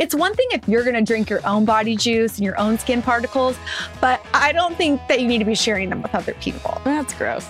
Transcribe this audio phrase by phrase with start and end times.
[0.00, 2.78] It's one thing if you're going to drink your own body juice and your own
[2.78, 3.58] skin particles,
[4.00, 6.80] but I don't think that you need to be sharing them with other people.
[6.84, 7.46] That's gross.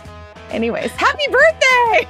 [0.50, 2.08] Anyways, happy birthday!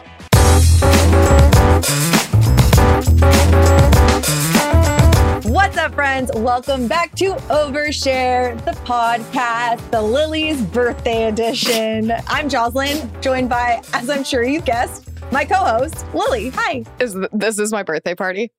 [5.51, 6.31] What's up, friends?
[6.35, 12.15] Welcome back to Overshare, the podcast, the Lily's birthday edition.
[12.29, 16.49] I'm Jocelyn, joined by, as I'm sure you guessed, my co-host, Lily.
[16.55, 16.85] Hi.
[16.99, 18.53] Is th- this is my birthday party?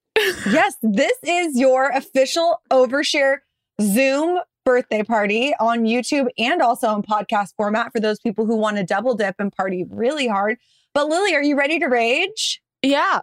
[0.49, 3.37] Yes, this is your official Overshare
[3.81, 8.77] Zoom birthday party on YouTube and also in podcast format for those people who want
[8.77, 10.57] to double dip and party really hard.
[10.93, 12.61] But Lily, are you ready to rage?
[12.81, 13.21] Yeah.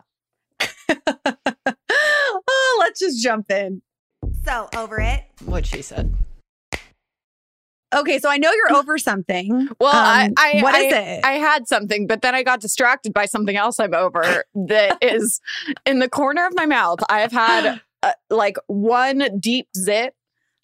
[0.89, 3.83] oh, let's just jump in.
[4.45, 5.25] So, over it.
[5.45, 6.13] What she said.
[7.95, 9.69] Okay, so I know you're over something.
[9.81, 11.25] Well, I, Um, I what I, is it?
[11.25, 15.41] I had something, but then I got distracted by something else I'm over that is
[15.87, 16.99] in the corner of my mouth.
[17.09, 20.15] I've had uh, like one deep zit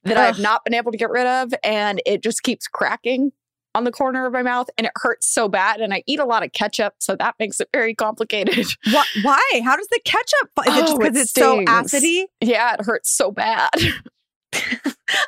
[0.05, 3.33] that I've not been able to get rid of, and it just keeps cracking
[3.75, 5.81] on the corner of my mouth, and it hurts so bad.
[5.81, 8.67] And I eat a lot of ketchup, so that makes it very complicated.
[8.93, 9.05] Why?
[9.23, 9.61] why?
[9.65, 10.51] How does the ketchup?
[10.69, 12.25] Is it just Oh, because it it's so acidy?
[12.43, 13.71] yeah, it hurts so bad.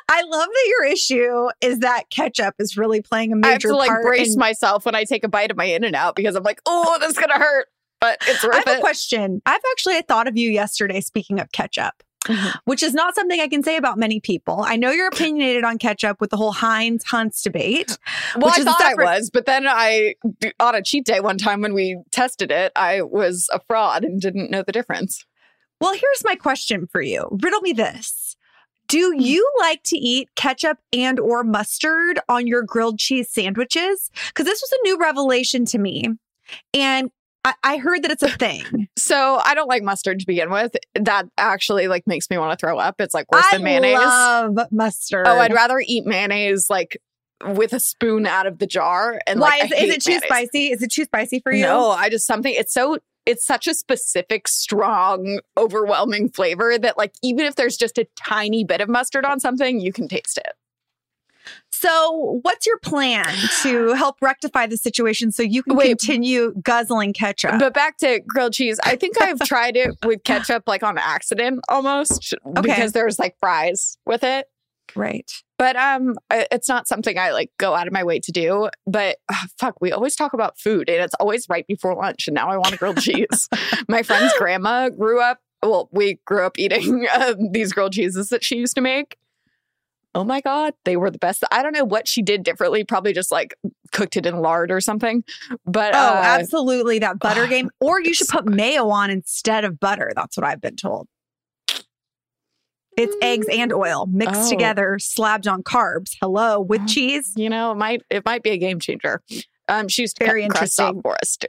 [0.09, 3.61] I love that your issue is that ketchup is really playing a major I have
[3.61, 6.43] to like brace in- myself when I take a bite of my In-N-Out because I'm
[6.43, 7.67] like, oh, this is gonna hurt,
[8.01, 9.41] but it's I worth have a question.
[9.45, 11.01] I've actually thought of you yesterday.
[11.01, 11.93] Speaking of ketchup.
[12.25, 12.55] Mhm.
[12.65, 14.61] Which is not something I can say about many people.
[14.67, 17.97] I know you're opinionated on ketchup with the whole Heinz Hunts debate.
[18.35, 20.15] Well, which I thought separate- I was, but then I,
[20.59, 24.19] on a cheat day one time when we tested it, I was a fraud and
[24.19, 25.25] didn't know the difference.
[25.79, 27.27] Well, here's my question for you.
[27.31, 28.26] Riddle me this.
[28.87, 29.19] Do Hmm.
[29.19, 34.09] you like to eat ketchup and or mustard on your grilled cheese sandwiches?
[34.27, 36.05] Because this was a new revelation to me.
[36.73, 37.11] And
[37.43, 38.87] I, I heard that it's a thing.
[38.97, 40.75] So I don't like mustard to begin with.
[40.95, 42.99] That actually like makes me want to throw up.
[42.99, 43.97] It's like worse I than mayonnaise.
[44.01, 45.25] I love mustard.
[45.27, 46.97] oh, I'd rather eat mayonnaise like
[47.45, 49.21] with a spoon out of the jar.
[49.25, 50.27] And Why like, is, is it too mayonnaise.
[50.27, 50.71] spicy?
[50.71, 51.61] Is it too spicy for you?
[51.63, 52.53] No, I just something.
[52.53, 52.97] It's so.
[53.27, 58.63] It's such a specific, strong, overwhelming flavor that, like, even if there's just a tiny
[58.63, 60.53] bit of mustard on something, you can taste it.
[61.69, 65.89] So, what's your plan to help rectify the situation so you can Wait.
[65.89, 67.59] continue guzzling ketchup?
[67.59, 71.59] But back to grilled cheese, I think I've tried it with ketchup, like on accident
[71.67, 74.47] almost, because there's like fries with it.
[74.95, 75.29] right.
[75.57, 78.69] But um, it's not something I like go out of my way to do.
[78.85, 82.27] But ah, fuck, we always talk about food, and it's always right before lunch.
[82.27, 83.49] And now I want a grilled cheese.
[83.87, 85.39] My friend's grandma grew up.
[85.63, 89.17] Well, we grew up eating uh, these grilled cheeses that she used to make.
[90.15, 91.43] Oh my god, they were the best.
[91.51, 92.83] I don't know what she did differently.
[92.83, 93.55] Probably just like
[93.91, 95.23] cooked it in lard or something.
[95.65, 96.99] But Oh, uh, absolutely.
[96.99, 97.69] That butter ugh, game.
[97.79, 100.11] Or you should put mayo on instead of butter.
[100.15, 101.07] That's what I've been told.
[102.97, 104.49] It's eggs and oil mixed Oh.
[104.49, 106.15] together, slabbed on carbs.
[106.21, 106.85] Hello, with Oh.
[106.87, 107.31] cheese.
[107.35, 109.21] You know, it might it might be a game changer.
[109.69, 111.01] Um, she's Very cut crust off interesting.
[111.03, 111.47] for us too.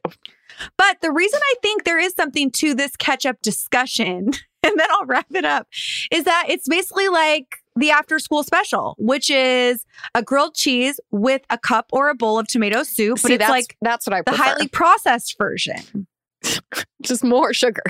[0.77, 4.31] But the reason I think there is something to this ketchup discussion,
[4.63, 5.69] and then I'll wrap it up,
[6.11, 7.47] is that it's basically like
[7.77, 9.85] the after school special, which is
[10.15, 13.41] a grilled cheese with a cup or a bowl of tomato soup, but See, it's
[13.43, 16.09] that's like that's what I the highly processed version.
[17.03, 17.83] just more sugar.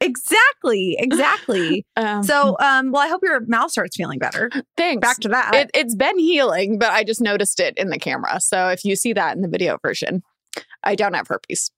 [0.00, 1.84] Exactly, exactly.
[1.96, 4.50] Um, so, um, well, I hope your mouth starts feeling better.
[4.76, 5.00] thanks.
[5.06, 5.54] Back to that.
[5.54, 8.40] It, it's been healing, but I just noticed it in the camera.
[8.40, 10.22] So if you see that in the video version,
[10.82, 11.70] I don't have herpes.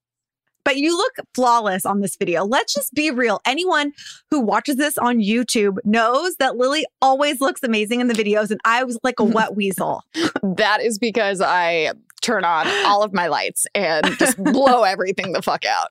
[0.64, 2.44] but you look flawless on this video.
[2.44, 3.40] Let's just be real.
[3.44, 3.92] Anyone
[4.30, 8.60] who watches this on YouTube knows that Lily always looks amazing in the videos, and
[8.64, 10.02] I was like a wet weasel.
[10.42, 15.42] That is because I turn on all of my lights and just blow everything the
[15.42, 15.88] fuck out.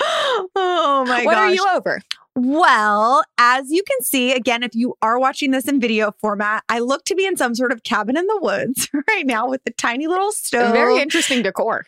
[0.56, 1.24] oh my gosh.
[1.26, 1.50] what gosh.
[1.50, 2.00] are you over?
[2.36, 6.78] Well, as you can see, again, if you are watching this in video format, I
[6.78, 9.70] look to be in some sort of cabin in the woods right now with a
[9.72, 10.72] tiny little stove.
[10.72, 11.86] Very interesting decor.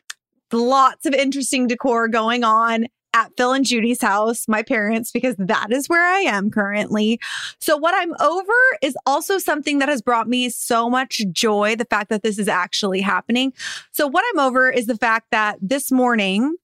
[0.52, 5.70] lots of interesting decor going on at Phil and Judy's house, my parents, because that
[5.70, 7.20] is where I am currently.
[7.58, 11.84] So, what I'm over is also something that has brought me so much joy the
[11.84, 13.52] fact that this is actually happening.
[13.92, 16.56] So, what I'm over is the fact that this morning,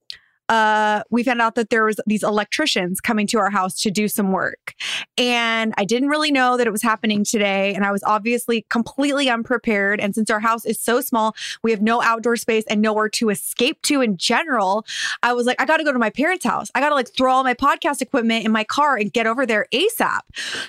[0.48, 4.08] uh, we found out that there was these electricians coming to our house to do
[4.08, 4.74] some work.
[5.16, 7.74] And I didn't really know that it was happening today.
[7.74, 10.00] And I was obviously completely unprepared.
[10.00, 13.28] And since our house is so small, we have no outdoor space and nowhere to
[13.30, 14.86] escape to in general.
[15.22, 16.70] I was like, I got to go to my parents' house.
[16.74, 19.44] I got to like throw all my podcast equipment in my car and get over
[19.44, 20.20] there ASAP.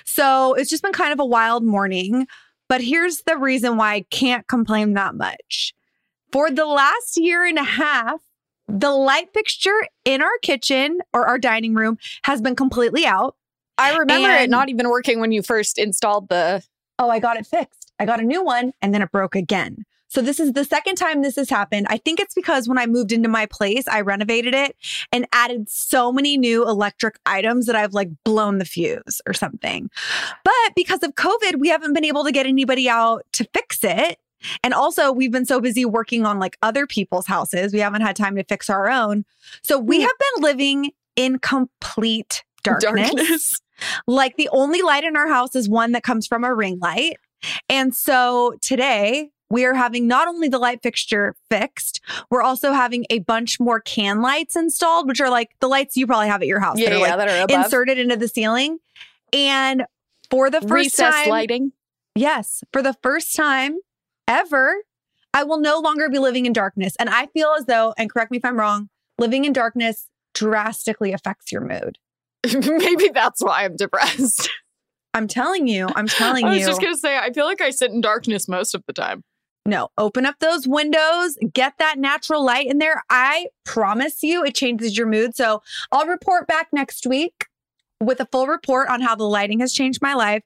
[0.04, 2.26] So it's just been kind of a wild morning.
[2.68, 5.74] But here's the reason why I can't complain that much.
[6.30, 8.20] For the last year and a half,
[8.70, 13.36] the light fixture in our kitchen or our dining room has been completely out.
[13.78, 16.62] I remember it not even working when you first installed the.
[16.98, 17.92] Oh, I got it fixed.
[17.98, 19.84] I got a new one and then it broke again.
[20.08, 21.86] So this is the second time this has happened.
[21.88, 24.74] I think it's because when I moved into my place, I renovated it
[25.12, 29.88] and added so many new electric items that I've like blown the fuse or something.
[30.44, 34.18] But because of COVID, we haven't been able to get anybody out to fix it.
[34.62, 38.16] And also, we've been so busy working on like other people's houses, we haven't had
[38.16, 39.24] time to fix our own.
[39.62, 40.02] So we Hmm.
[40.02, 43.60] have been living in complete darkness.
[44.06, 47.16] Like the only light in our house is one that comes from a ring light.
[47.70, 53.06] And so today we are having not only the light fixture fixed, we're also having
[53.08, 56.46] a bunch more can lights installed, which are like the lights you probably have at
[56.46, 58.76] your house Yeah, that are yeah, like that are inserted into the ceiling.
[59.32, 59.86] And
[60.30, 61.72] for the first recessed time, lighting.
[62.14, 63.78] yes, for the first time
[64.30, 64.76] ever,
[65.34, 66.94] I will no longer be living in darkness.
[66.98, 68.88] And I feel as though, and correct me if I'm wrong,
[69.18, 71.98] living in darkness drastically affects your mood.
[72.54, 74.48] Maybe that's why I'm depressed.
[75.14, 76.50] I'm telling you, I'm telling you.
[76.50, 76.66] I was you.
[76.66, 79.22] just gonna say, I feel like I sit in darkness most of the time.
[79.66, 83.02] No, open up those windows, get that natural light in there.
[83.10, 85.36] I promise you it changes your mood.
[85.36, 85.62] So
[85.92, 87.46] I'll report back next week
[88.00, 90.42] with a full report on how the lighting has changed my life.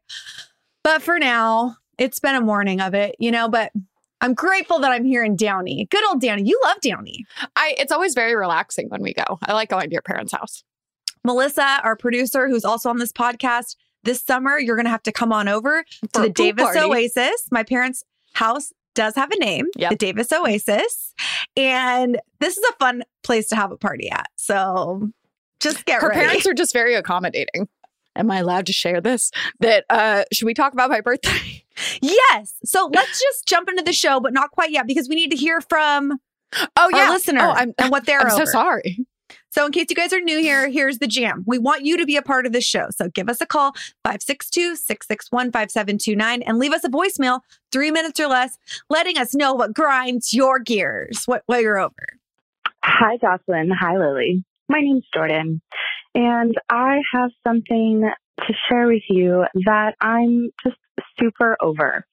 [0.83, 3.73] But for now, it's been a morning of it, you know, but
[4.21, 5.87] I'm grateful that I'm here in Downey.
[5.91, 6.43] Good old Downey.
[6.45, 7.25] You love Downey.
[7.57, 9.39] I it's always very relaxing when we go.
[9.43, 10.65] I like going to your parents' house.
[11.25, 15.13] Melissa, our producer, who's also on this podcast, this summer, you're going to have to
[15.13, 16.81] come on over For to the Davis party.
[16.81, 17.49] Oasis.
[17.51, 19.91] My parents' house does have a name, Yep.
[19.91, 21.15] the Davis Oasis.
[21.57, 24.29] And this is a fun place to have a party at.
[24.37, 25.09] So
[25.61, 26.21] just get Her ready.
[26.21, 27.69] parents are just very accommodating.
[28.17, 29.31] Am I allowed to share this?
[29.61, 31.65] That uh should we talk about my birthday?
[32.01, 32.55] yes.
[32.65, 35.37] So let's just jump into the show, but not quite yet because we need to
[35.37, 36.19] hear from
[36.77, 39.07] Oh our listener Oh, I'm and what they're I'm so sorry.
[39.51, 41.45] So, in case you guys are new here, here's the jam.
[41.47, 42.89] We want you to be a part of this show.
[42.91, 43.71] So, give us a call,
[44.03, 47.41] 562 661 5729, and leave us a voicemail,
[47.71, 48.59] three minutes or less,
[48.91, 51.95] letting us know what grinds your gears, what, what you're over.
[52.83, 53.71] Hi, Jocelyn.
[53.71, 54.45] Hi, Lily.
[54.69, 55.63] My name's Jordan,
[56.15, 58.09] and I have something
[58.41, 60.77] to share with you that I'm just
[61.19, 62.07] super over.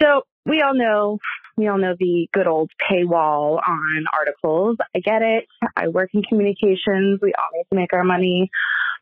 [0.00, 1.18] So, we all know,
[1.56, 4.76] we all know the good old paywall on articles.
[4.94, 5.44] I get it.
[5.76, 7.20] I work in communications.
[7.22, 8.50] We all need to make our money.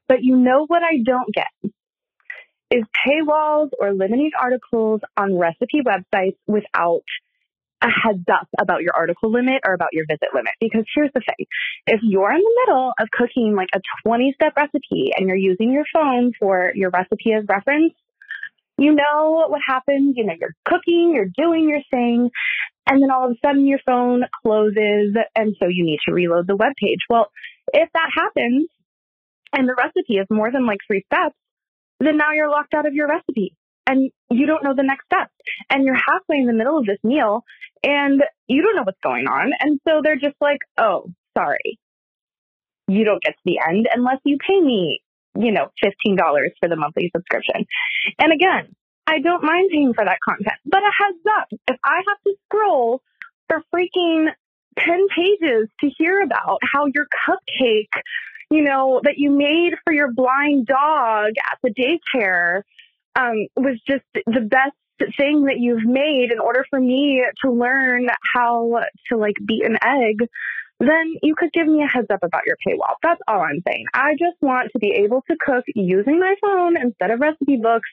[0.09, 1.73] But you know what I don't get
[2.71, 7.03] is paywalls or limiting articles on recipe websites without
[7.83, 10.53] a heads up about your article limit or about your visit limit.
[10.61, 11.47] Because here's the thing
[11.87, 15.73] if you're in the middle of cooking like a 20 step recipe and you're using
[15.73, 17.95] your phone for your recipe as reference,
[18.79, 20.15] you know what happens.
[20.17, 22.31] You know, you're cooking, you're doing your thing,
[22.89, 26.47] and then all of a sudden your phone closes, and so you need to reload
[26.47, 27.01] the web page.
[27.09, 27.31] Well,
[27.73, 28.69] if that happens
[29.53, 31.37] and the recipe is more than like three steps,
[31.99, 33.55] then now you're locked out of your recipe
[33.87, 35.33] and you don't know the next steps.
[35.71, 37.45] And you're halfway in the middle of this meal
[37.83, 39.53] and you don't know what's going on.
[39.61, 41.79] And so they're just like, oh, sorry.
[42.89, 45.01] You don't get to the end unless you pay me,
[45.39, 46.19] you know, $15
[46.61, 47.67] for the monthly subscription.
[48.19, 48.75] And again,
[49.07, 52.35] I don't mind paying for that content, but a heads up, if I have to
[52.47, 53.03] scroll
[53.49, 54.29] for freaking
[54.79, 58.03] 10 pages to hear about how your cupcake,
[58.51, 62.63] you know, that you made for your blind dog at the daycare
[63.17, 64.77] um, was just the best
[65.19, 69.79] thing that you've made in order for me to learn how to like beat an
[69.83, 70.29] egg,
[70.79, 72.95] then you could give me a heads up about your paywall.
[73.03, 73.87] That's all I'm saying.
[73.95, 77.89] I just want to be able to cook using my phone instead of recipe books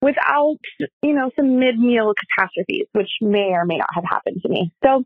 [0.00, 0.58] without,
[1.02, 4.72] you know, some mid meal catastrophes, which may or may not have happened to me.
[4.84, 5.04] So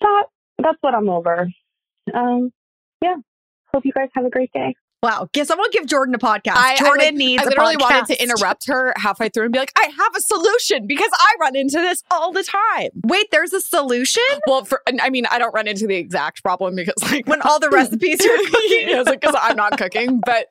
[0.00, 0.24] that
[0.58, 1.48] that's what I'm over.
[2.12, 2.52] Um,
[3.02, 3.16] yeah.
[3.72, 4.74] Hope you guys have a great day.
[5.04, 5.28] Wow.
[5.32, 6.54] Guess I'm gonna give Jordan a podcast.
[6.56, 9.58] I, Jordan I, like, needs I literally wanted to interrupt her halfway through and be
[9.58, 12.88] like, I have a solution because I run into this all the time.
[13.04, 14.22] Wait, there's a solution?
[14.46, 17.60] Well, for I mean, I don't run into the exact problem because like When all
[17.60, 19.04] the recipes you're cooking.
[19.10, 20.20] because I'm not cooking.
[20.24, 20.46] But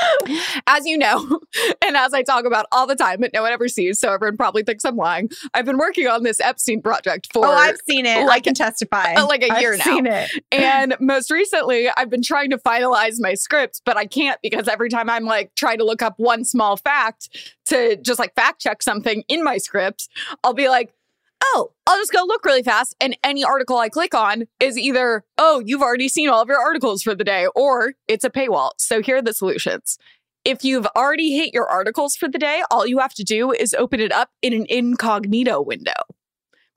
[0.66, 1.40] as you know,
[1.84, 4.38] and as I talk about all the time, but no one ever sees, so everyone
[4.38, 5.28] probably thinks I'm lying.
[5.52, 8.28] I've been working on this Epstein project for Oh, I've seen it.
[8.28, 9.14] I can testify.
[9.30, 9.84] like a I've year now.
[9.84, 10.30] seen it.
[10.50, 14.88] and most recently, I've been trying to finalize my script, but I can't because every
[14.88, 17.28] time I'm like trying to look up one small fact
[17.64, 20.08] to just like fact check something in my scripts,
[20.44, 20.94] I'll be like,
[21.42, 22.94] oh, I'll just go look really fast.
[23.00, 26.60] And any article I click on is either, oh, you've already seen all of your
[26.60, 28.70] articles for the day, or it's a paywall.
[28.78, 29.98] So here are the solutions.
[30.44, 33.74] If you've already hit your articles for the day, all you have to do is
[33.74, 35.94] open it up in an incognito window.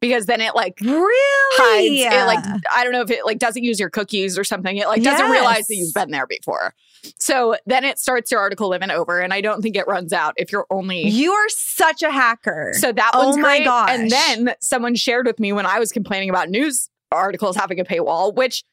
[0.01, 2.03] Because then it like Really?
[2.03, 2.43] hides it like
[2.73, 4.75] I don't know if it like doesn't use your cookies or something.
[4.77, 6.73] It like doesn't realize that you've been there before.
[7.19, 10.33] So then it starts your article living over, and I don't think it runs out
[10.37, 11.07] if you're only.
[11.07, 12.71] You are such a hacker.
[12.75, 13.65] so that Oh one's my great.
[13.65, 13.89] gosh.
[13.91, 17.83] And then someone shared with me when I was complaining about news articles having a
[17.83, 18.63] paywall, which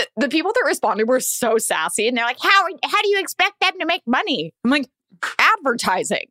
[0.00, 3.20] uh, the people that responded were so sassy, and they're like, "How how do you
[3.20, 4.88] expect them to make money?" I'm like,
[5.38, 6.26] advertising.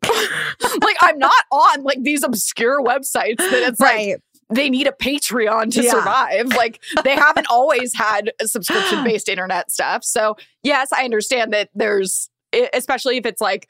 [0.08, 4.16] like I'm not on like these obscure websites that it's like right.
[4.50, 5.90] They need a Patreon to Yeah.
[5.90, 6.48] survive.
[6.48, 10.04] Like they haven't always had subscription based internet stuff.
[10.04, 12.30] So, yes, I understand that there's,
[12.72, 13.68] especially if it's like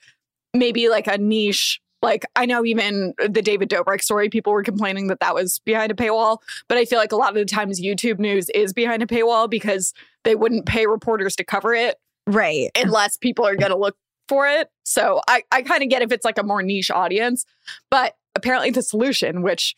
[0.54, 1.80] maybe like a niche.
[2.00, 5.90] Like I know even the David Dobrik story, people were complaining that that was behind
[5.90, 6.38] a paywall.
[6.68, 9.50] But I feel like a lot of the times YouTube news is behind a paywall
[9.50, 9.92] because
[10.22, 11.96] they wouldn't pay reporters to cover it
[12.28, 12.70] right.
[12.76, 13.96] unless people are going to look
[14.28, 14.70] for it.
[14.84, 17.44] So I, I kind of get if it's like a more niche audience,
[17.90, 19.74] but apparently the solution, which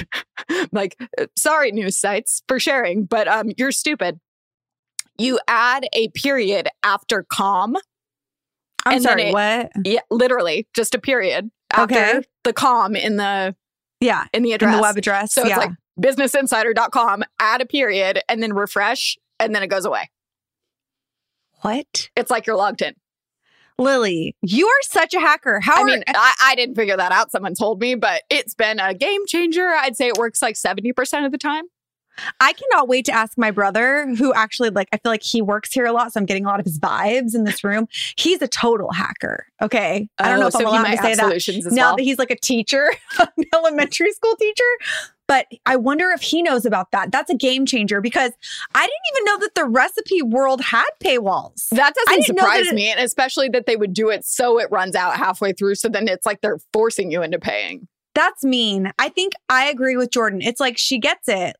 [0.72, 4.18] like, uh, sorry, news sites for sharing, but um, you're stupid.
[5.18, 7.76] You add a period after com.
[8.84, 9.22] I'm and sorry.
[9.24, 9.70] it- what?
[9.84, 12.22] Yeah, literally just a period after Okay.
[12.44, 13.54] the com in the
[14.00, 14.26] Yeah.
[14.32, 14.76] in the In address.
[14.76, 15.34] the web address.
[15.34, 15.56] so yeah.
[15.58, 15.70] it's like
[16.00, 20.10] businessinsider.com, add a period, and then refresh, and then it goes away.
[21.60, 22.10] what?
[22.16, 22.94] It's like you're logged in.
[23.82, 25.60] Lily, you are such a hacker.
[25.60, 27.30] How I are mean, I, I didn't figure that out.
[27.30, 29.68] Someone told me, but it's been a game changer.
[29.68, 31.64] I'd say it works like 70% of the time.
[32.40, 35.72] I cannot wait to ask my brother, who actually like I feel like he works
[35.72, 37.86] here a lot, so I'm getting a lot of his vibes in this room.
[38.18, 39.46] He's a total hacker.
[39.62, 41.96] Okay, I don't know Oh, if so I'm allowed might to say that now well.
[41.96, 44.62] that he's like a teacher, an elementary school teacher.
[45.32, 47.10] But I wonder if he knows about that.
[47.10, 48.32] That's a game changer because
[48.74, 51.70] I didn't even know that the recipe world had paywalls.
[51.70, 54.60] that doesn't know that surprise it- me, and especially that they would do it so
[54.60, 55.76] it runs out halfway through.
[55.76, 57.88] So then it's like they're forcing you into paying.
[58.14, 58.92] That's mean.
[58.98, 60.42] I think I agree with Jordan.
[60.42, 61.56] It's like she gets it.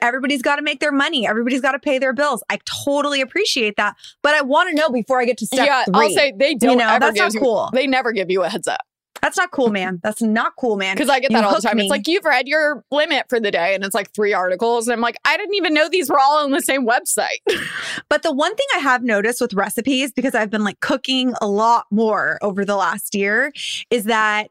[0.00, 1.24] Everybody's got to make their money.
[1.24, 2.42] Everybody's got to pay their bills.
[2.50, 5.84] I totally appreciate that, but I want to know before I get to step yeah,
[5.84, 5.94] three.
[5.94, 7.40] I'll say they don't you know, ever that's not you.
[7.40, 7.70] cool.
[7.72, 8.80] They never give you a heads up
[9.22, 10.00] That's not cool, man.
[10.02, 10.96] That's not cool, man.
[10.96, 11.76] because I get You that all the time.
[11.76, 11.84] me.
[11.84, 14.94] It's like you've read your limit for the day, and it's like three articles, and
[14.94, 17.38] I'm like, I didn't even know these were all on the same website.
[18.08, 21.46] But the one thing I have noticed with recipes, because I've been like cooking a
[21.46, 23.52] lot more over the last year,
[23.90, 24.50] is that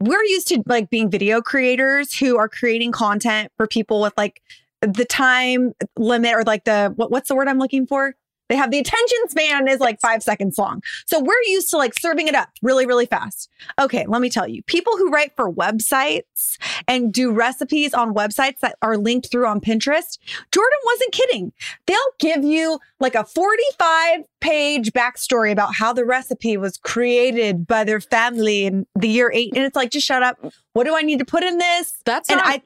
[0.00, 4.40] we're used to like being video creators who are creating content for people with like
[4.80, 8.14] the time limit or like the what, what's the word I'm looking for?
[8.48, 10.82] They have the attention span is like five seconds long.
[11.06, 13.50] So we're used to like serving it up really, really fast.
[13.80, 18.60] Okay, let me tell you, people who write for websites and do recipes on websites
[18.60, 20.18] that are linked through on Pinterest,
[20.52, 21.52] Jordan wasn't kidding.
[21.86, 27.84] They'll give you like a 45 page backstory about how the recipe was created by
[27.84, 29.52] their family in the year eight.
[29.54, 30.38] And it's like, just shut up.
[30.72, 31.94] What do I need to put in this?
[32.04, 32.62] That's And not I,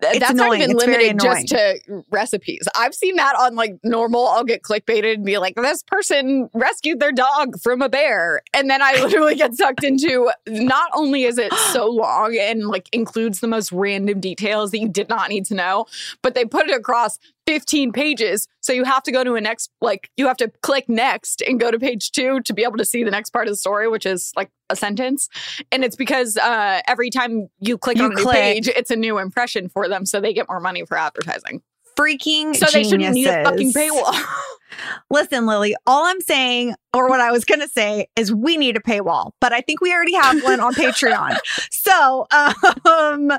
[0.00, 0.48] Th- That's annoying.
[0.50, 2.66] not even It's limited just to recipes.
[2.76, 4.26] I've seen that on like normal.
[4.28, 8.68] I'll get clickbaited and be like, "This person rescued their dog from a bear," and
[8.70, 10.30] then I literally get sucked into.
[10.46, 14.88] Not only is it so long and like includes the most random details that you
[14.88, 15.86] did not need to know,
[16.22, 19.70] but they put it across 15 pages, so you have to go to a next
[19.80, 22.84] like you have to click next and go to page two to be able to
[22.84, 25.28] see the next part of the story, which is like a sentence.
[25.70, 28.34] And it's because uh, every time you click You on a click.
[28.36, 31.62] page, it's a new impression for them, so they get more money for advertising.
[31.96, 34.14] Freaking So they shouldn't need a fucking paywall.
[35.10, 38.76] Listen, Lily, all I'm saying, or what I was going to say, is we need
[38.76, 41.38] a paywall, but I think we already have one on Patreon.
[41.70, 43.30] So um,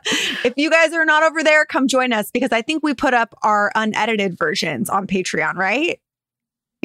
[0.43, 3.15] if you guys are not over there, come join us because I think we put
[3.15, 5.99] up our unedited versions on Patreon, right?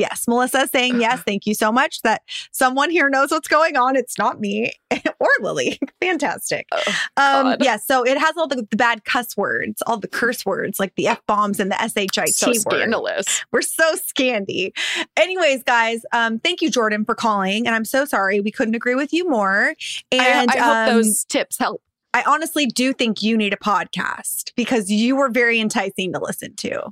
[0.00, 1.21] Yes, Melissa is saying yes.
[1.26, 3.97] Thank you so much that someone here knows what's going on.
[3.97, 4.73] It's not me
[5.21, 5.78] or Lily.
[6.00, 6.66] Fantastic.
[6.73, 6.78] Oh,
[7.19, 7.59] um, God.
[7.62, 10.95] yeah, so it has all the, the bad cuss words, all the curse words like
[10.95, 12.57] the F bombs and the SHIT so word.
[12.57, 13.45] scandalous.
[13.52, 14.73] We're so scandy.
[15.19, 17.66] Anyways, guys, um, thank you, Jordan, for calling.
[17.66, 19.75] And I'm so sorry we couldn't agree with you more.
[20.11, 21.83] And I, I hope um, those tips help.
[22.14, 26.57] I honestly do think you need a podcast because you were very enticing to listen
[26.57, 26.88] to.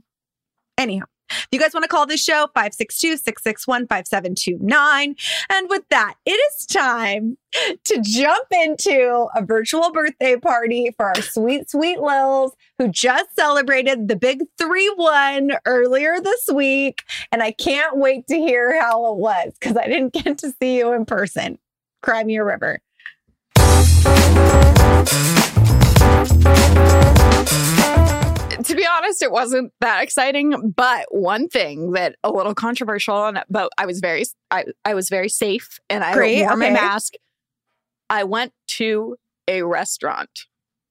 [0.76, 5.16] Anyhow, if you guys want to call this show, 562 661 5729.
[5.50, 11.23] And with that, it is time to jump into a virtual birthday party for our
[11.23, 17.02] sweet, sweet Lils who just celebrated the big 3 1 earlier this week.
[17.32, 20.78] And I can't wait to hear how it was because I didn't get to see
[20.78, 21.58] you in person.
[22.02, 22.80] Cry me a river.
[28.68, 30.72] To be honest, it wasn't that exciting.
[30.76, 35.08] But one thing that a little controversial, and but I was very, I, I was
[35.08, 37.14] very safe, and I Great, wore my mask.
[38.10, 40.30] I went to a restaurant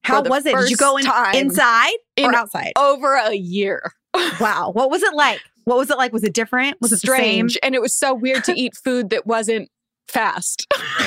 [0.03, 0.55] How was it?
[0.55, 2.74] Did you go in, inside or in- outside?
[2.77, 3.93] over a year.
[4.39, 4.72] Wow.
[4.72, 5.39] What was it like?
[5.65, 6.12] What was it like?
[6.12, 6.77] Was it different?
[6.81, 9.69] Was it strange, and it was so weird to eat food that wasn't
[10.07, 10.65] fast.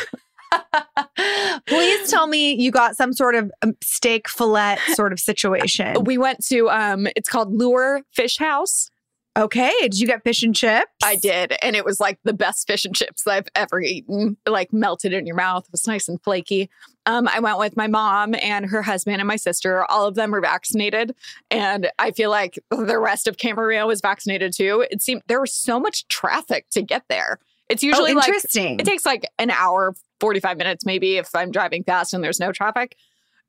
[1.66, 6.04] Please tell me you got some sort of um, steak fillet sort of situation.
[6.04, 8.91] we went to um, it's called Lure Fish House.
[9.39, 9.73] Okay.
[9.82, 10.91] Did you get fish and chips?
[11.04, 14.36] I did, and it was like the best fish and chips I've ever eaten.
[14.47, 15.65] Like melted in your mouth.
[15.67, 16.69] It was nice and flaky.
[17.06, 19.84] Um, I went with my mom and her husband and my sister.
[19.91, 21.15] All of them were vaccinated,
[21.50, 24.84] and I feel like the rest of Camarillo was vaccinated too.
[24.91, 27.39] It seemed there was so much traffic to get there.
[27.69, 28.80] It's Oh, usually like interesting.
[28.80, 32.39] it takes like an hour, forty five minutes maybe if I'm driving fast and there's
[32.41, 32.97] no traffic.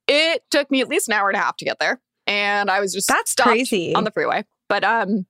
[0.08, 2.80] It took me at least an hour and a half to get there, and I
[2.80, 3.94] was just That's crazy.
[3.94, 4.46] on the freeway.
[4.68, 5.26] But um,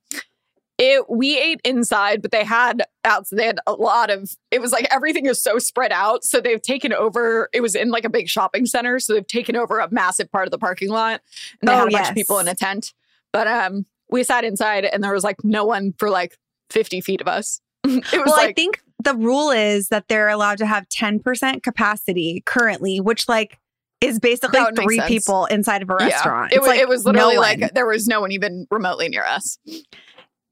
[0.78, 3.28] it we ate inside, but they had out.
[3.32, 4.32] They had a lot of.
[4.50, 7.50] It was like everything is so spread out, so they've taken over.
[7.54, 10.48] It was in like a big shopping center, so they've taken over a massive part
[10.48, 11.22] of the parking lot,
[11.60, 12.94] and they Oh, had a bunch of people in a tent.
[13.34, 16.38] But um, we sat inside, and there was like no one for like
[16.72, 17.62] fifty feet of us.
[17.84, 21.64] it was well, I like think the rule is that they're allowed to have 10%
[21.64, 23.58] capacity currently, which like
[24.02, 25.08] is basically That would make three sense.
[25.10, 26.06] people inside of a yeah.
[26.08, 26.52] restaurant.
[26.52, 26.68] It It's was.
[26.70, 27.60] like it was literally one.
[27.60, 29.58] like there was no one even remotely near us.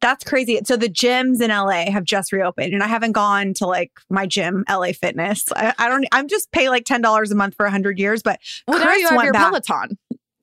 [0.01, 0.59] That's crazy.
[0.65, 4.25] So the gyms in LA have just reopened, and I haven't gone to like my
[4.25, 5.43] gym, LA Fitness.
[5.53, 6.05] I, I don't.
[6.13, 8.23] I'm just pay like ten dollars a month for hundred years.
[8.23, 9.49] But Well, now you have went your back.
[9.49, 9.97] Peloton.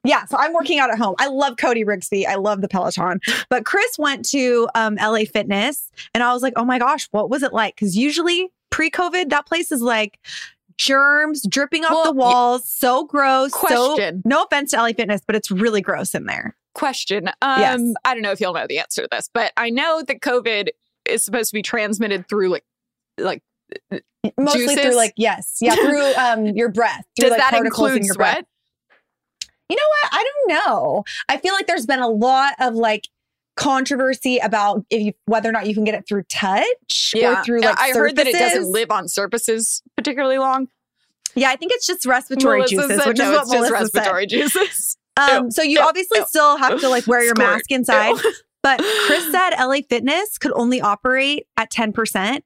[0.06, 1.14] Yeah, so I'm working out at home.
[1.18, 2.26] I love Cody Rigsby.
[2.26, 3.20] I love the Peloton.
[3.48, 7.28] But Chris went to um, LA Fitness, and I was like, oh my gosh, what
[7.30, 7.74] was it like?
[7.74, 10.18] Because usually pre-COVID, that place is like
[10.78, 13.52] germs dripping off Well, the walls, so gross.
[13.52, 14.22] Question.
[14.22, 16.54] So no offense to LA Fitness, but it's really gross in there.
[16.74, 17.28] question.
[17.40, 17.80] Um, Yes.
[18.04, 20.68] I don't know if you'll know the answer to this, but I know that COVID
[21.06, 22.64] is supposed to be transmitted through like,
[23.18, 23.42] like
[24.38, 24.80] Mostly Juices?
[24.84, 27.04] through like yes, yeah, through um your breath.
[27.18, 28.44] Through, does like, that include in your breath.
[29.68, 30.12] You know what?
[30.12, 31.04] I don't know.
[31.28, 33.08] I feel like there's been a lot of like
[33.56, 37.60] controversy about if you whether or not you can get it through touch or through
[37.60, 40.68] like I heard that it doesn't live on surfaces particularly long.
[41.34, 43.60] Yeah, I think it's just respiratory Melissa juices, said which no, is what it's just
[43.70, 44.88] Melissa respiratory juices.
[44.90, 44.96] said.
[45.18, 46.26] Um, Ew, so you ew, obviously ew.
[46.28, 47.48] still have to like wear your Squirt.
[47.48, 48.16] mask inside,
[48.62, 52.42] but Chris said LA Fitness could only operate at 10%,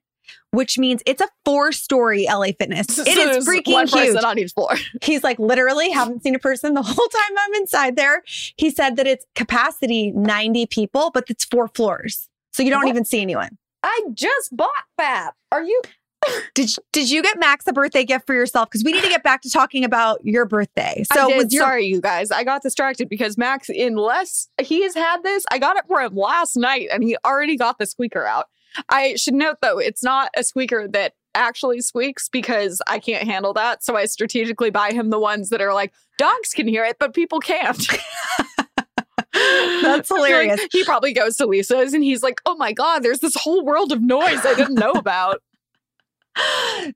[0.51, 2.87] which means it's a four-story LA Fitness.
[2.91, 3.91] So It is freaking one huge.
[4.13, 4.71] person on each floor.
[5.01, 8.23] He's like, literally haven't seen a person the whole time I'm inside there.
[8.57, 12.29] He said that it's capacity 90 people, but it's four floors.
[12.53, 12.89] So you don't What?
[12.89, 13.57] even see anyone.
[13.83, 15.31] I just bought that.
[15.51, 15.81] Are you?
[16.53, 18.69] Did, did you get Max a birthday gift for yourself?
[18.69, 21.03] Because we need to get back to talking about your birthday.
[21.13, 22.29] So was your Sorry, you guys.
[22.29, 26.15] I got distracted because Max, unless he has had this, I got it for him
[26.15, 28.49] last night and he already got the squeaker out.
[28.89, 33.53] I should note though, it's not a squeaker that actually squeaks because I can't handle
[33.53, 33.83] that.
[33.83, 37.13] So I strategically buy him the ones that are like dogs can hear it, but
[37.13, 37.87] people can't.
[39.33, 40.59] That's hilarious.
[40.59, 43.63] Like, he probably goes to Lisa's and he's like, "Oh my god, there's this whole
[43.63, 45.41] world of noise I didn't know about."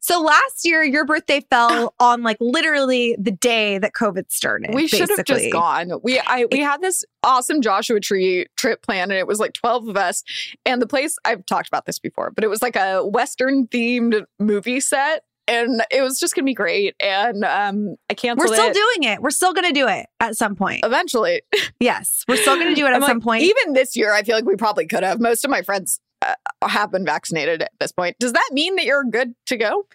[0.01, 4.73] So last year, your birthday fell on like literally the day that COVID started.
[4.73, 5.91] We should have just gone.
[6.03, 9.87] We I we had this awesome Joshua Tree trip planned, and it was like twelve
[9.87, 10.23] of us.
[10.65, 14.25] And the place I've talked about this before, but it was like a Western themed
[14.39, 16.95] movie set, and it was just gonna be great.
[16.99, 19.21] And um, I We're still it doing it.
[19.21, 20.81] We're still going to do it at some point.
[20.83, 21.41] eventually.
[21.79, 23.43] Yes, we're still going to do it at I'm some like, point.
[23.43, 25.19] Even this year, I feel like we probably could have.
[25.19, 28.17] Most of my friends Uh, have been vaccinated at this point.
[28.19, 29.85] Does that mean that you're good to go?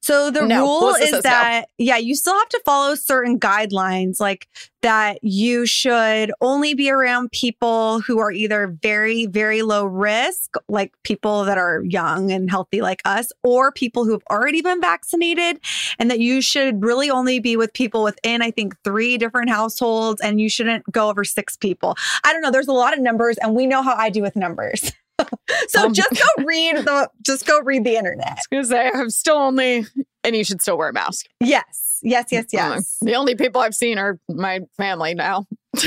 [0.00, 1.30] So the No, rule Melissa is says no.
[1.30, 4.46] that yeah, you still have to follow certain guidelines like
[4.82, 10.92] that you should only be around people who are either very very low risk like
[11.02, 15.58] people that are young and healthy like us or people who have already been vaccinated
[15.98, 20.20] and that you should really only be with people within I think 3 different households
[20.20, 21.96] and you shouldn't go over 6 people.
[22.24, 24.36] I don't know, there's a lot of numbers and we know how I do with
[24.36, 24.92] numbers.
[25.68, 28.38] so Um, just go read the just go read the internet.
[28.52, 29.86] I was gonna say I'm still only,
[30.24, 31.26] and you should still wear a mask.
[31.40, 31.98] Yes.
[32.04, 32.96] Yes, yes, yes.
[33.00, 35.46] The only people I've seen are my family now.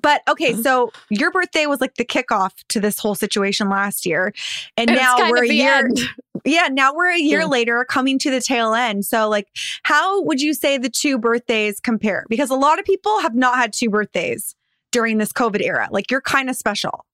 [0.00, 4.32] But okay, so your birthday was like the kickoff to this whole situation last year.
[4.76, 5.98] And, And now we're a year end.
[6.44, 7.46] Yeah, now we're a year Yeah.
[7.46, 9.06] later coming to the tail end.
[9.06, 9.48] So like
[9.84, 12.26] how would you say the two birthdays compare?
[12.28, 14.54] Because a lot of people have not had two birthdays
[14.92, 15.88] during this COVID era.
[15.90, 17.04] Like you're kind of special.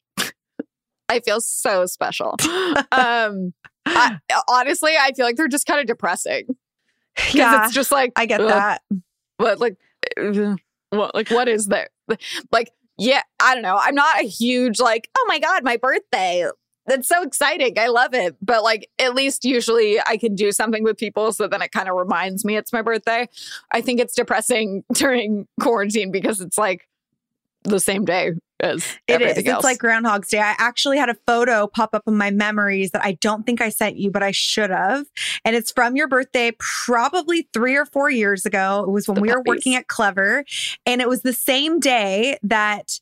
[1.15, 2.37] I feel so special.
[2.93, 3.53] um,
[3.87, 6.47] I, honestly, I feel like they're just kind of depressing
[7.33, 7.65] Yeah.
[7.65, 8.83] it's just like I get ugh, that.
[9.39, 9.77] But like,
[10.21, 10.57] uh,
[10.91, 11.89] what like what is there?
[12.51, 13.79] Like, yeah, I don't know.
[13.81, 16.47] I'm not a huge like, oh my god, my birthday.
[16.87, 17.79] That's so exciting.
[17.79, 18.37] I love it.
[18.43, 21.89] But like, at least usually I can do something with people, so then it kind
[21.89, 23.27] of reminds me it's my birthday.
[23.71, 26.87] I think it's depressing during quarantine because it's like
[27.65, 29.37] the same day as It is.
[29.39, 29.59] else.
[29.59, 30.39] It's like Groundhog's Day.
[30.39, 33.69] I actually had a photo pop up in my memories that I don't think I
[33.69, 35.07] sent you, but I should have.
[35.45, 38.85] And it's from your birthday, probably three or four years ago.
[38.87, 40.45] It was when The we were working at Clever.
[40.87, 42.99] And it was the same day that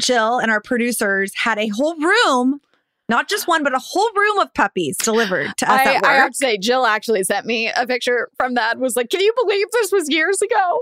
[0.00, 2.60] Jill and our producers had a whole room,
[3.08, 6.10] not just one, but a whole room of puppies delivered to us I, at work.
[6.10, 8.78] I have to say, Jill actually sent me a picture from that.
[8.78, 10.80] Was like, can you believe this was years ago?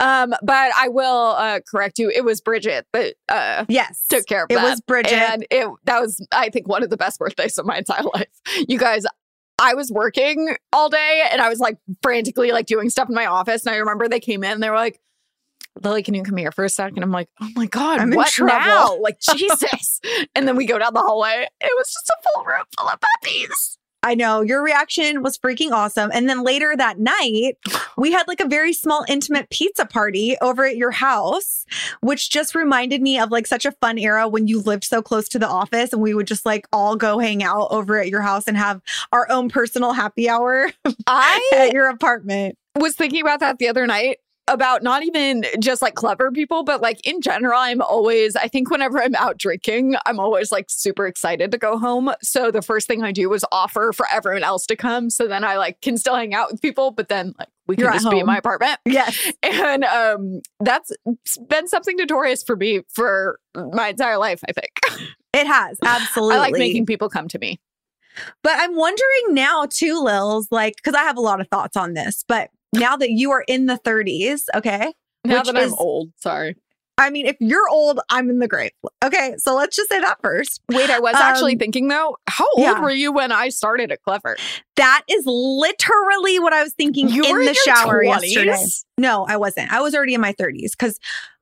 [0.00, 2.10] Um, but I will uh, correct you.
[2.14, 4.04] It was Bridget that uh, yes.
[4.08, 4.64] took care of It that.
[4.64, 5.12] was Bridget.
[5.12, 8.28] and it that was, I think, one of the best birthdays of my entire life.
[8.68, 9.04] You guys.
[9.58, 13.26] I was working all day and I was like frantically like doing stuff in my
[13.26, 13.64] office.
[13.64, 14.98] And I remember they came in, and they were like,
[15.82, 17.02] Lily, can you come here for a second?
[17.02, 18.52] I'm like, oh my God, I'm in what trouble.
[18.58, 18.96] now?
[19.00, 20.00] Like, Jesus.
[20.34, 21.46] and then we go down the hallway.
[21.60, 23.78] It was just a full room full of puppies.
[24.04, 26.10] I know your reaction was freaking awesome.
[26.12, 27.56] And then later that night,
[27.96, 31.64] we had like a very small, intimate pizza party over at your house,
[32.00, 35.28] which just reminded me of like such a fun era when you lived so close
[35.28, 38.22] to the office and we would just like all go hang out over at your
[38.22, 38.80] house and have
[39.12, 40.72] our own personal happy hour
[41.06, 42.58] I at your apartment.
[42.74, 46.80] was thinking about that the other night about not even just like clever people, but
[46.80, 51.06] like in general, I'm always, I think whenever I'm out drinking, I'm always like super
[51.06, 52.12] excited to go home.
[52.22, 55.10] So the first thing I do is offer for everyone else to come.
[55.10, 57.84] So then I like can still hang out with people, but then like we can
[57.84, 58.78] You're just be in my apartment.
[58.84, 59.32] Yes.
[59.42, 60.92] And um that's
[61.48, 65.08] been something notorious for me for my entire life, I think.
[65.34, 65.78] It has.
[65.82, 66.36] Absolutely.
[66.36, 67.58] I like making people come to me.
[68.42, 71.94] But I'm wondering now too, Lils, like, because I have a lot of thoughts on
[71.94, 74.92] this, but now that you are in the 30s, okay.
[75.24, 76.56] Now that I'm old, sorry.
[76.98, 78.70] I mean, if you're old, I'm in the grave.
[79.04, 79.34] Okay.
[79.38, 80.60] So let's just say that first.
[80.70, 82.80] Wait, I was actually Um, thinking though, how old yeah.
[82.80, 84.36] were you when I started at Clever?
[84.76, 88.22] That is literally what I was thinking You in were the shower 20s?
[88.34, 88.64] yesterday.
[88.98, 89.72] No, I wasn't.
[89.72, 90.98] I was already in my 30s because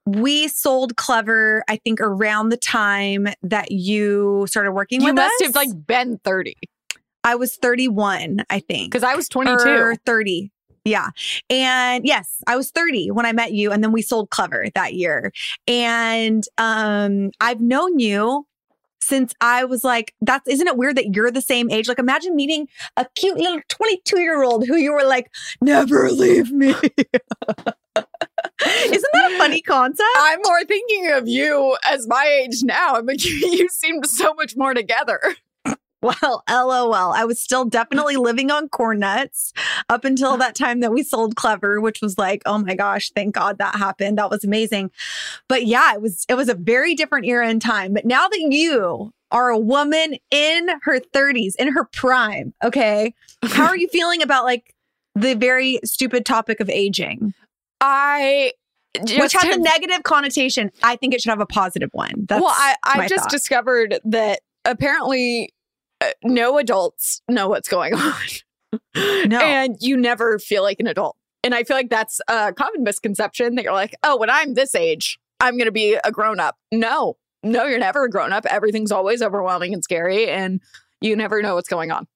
[0.07, 5.31] we sold Clever, I think, around the time that you started working You with us.
[5.41, 6.55] You must have like been 30
[7.23, 8.91] I was 31, I think.
[8.93, 9.69] because I was 22.
[9.69, 10.51] Or 30.
[10.85, 11.11] Yeah.
[11.49, 14.95] And yes, I was 30 when I met you and then we sold Clever that
[14.95, 15.33] year.
[15.67, 18.47] And um I've known you
[19.03, 21.89] since I was like that's isn't it weird that you're the same age?
[21.89, 26.69] Like imagine meeting a cute little 22-year-old who you were like never leave me.
[28.65, 30.09] isn't that a funny concept?
[30.17, 32.95] I'm more thinking of you as my age now.
[32.95, 35.21] I'm like, you, you seemed so much more together.
[36.03, 37.13] Well, lol.
[37.13, 39.53] I was still definitely living on corn nuts
[39.89, 43.35] up until that time that we sold Clever, which was like, oh my gosh, thank
[43.35, 44.19] God that happened.
[44.19, 44.91] That was amazing.
[45.49, 47.93] But yeah, it was it was a very different era in time.
[47.95, 52.53] But now that you are a woman in her 30s, in her prime.
[52.65, 53.15] Okay.
[53.45, 54.75] How are you feeling about like
[55.15, 57.35] the very stupid topic of aging,
[57.81, 58.53] I
[59.05, 60.71] just which has have- a negative connotation?
[60.83, 62.27] I think it should have a positive one.
[62.29, 63.31] That's well, I, I just thought.
[63.31, 65.53] discovered that apparently
[66.23, 68.15] no adults know what's going on.
[68.95, 69.39] No.
[69.41, 71.17] And you never feel like an adult.
[71.43, 74.75] And I feel like that's a common misconception that you're like, oh, when I'm this
[74.75, 76.57] age, I'm going to be a grown up.
[76.71, 78.45] No, no, you're never a grown up.
[78.47, 80.61] Everything's always overwhelming and scary, and
[81.01, 82.07] you never know what's going on.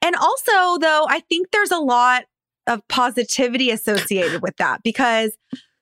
[0.00, 2.24] And also, though, I think there's a lot
[2.68, 5.36] of positivity associated with that because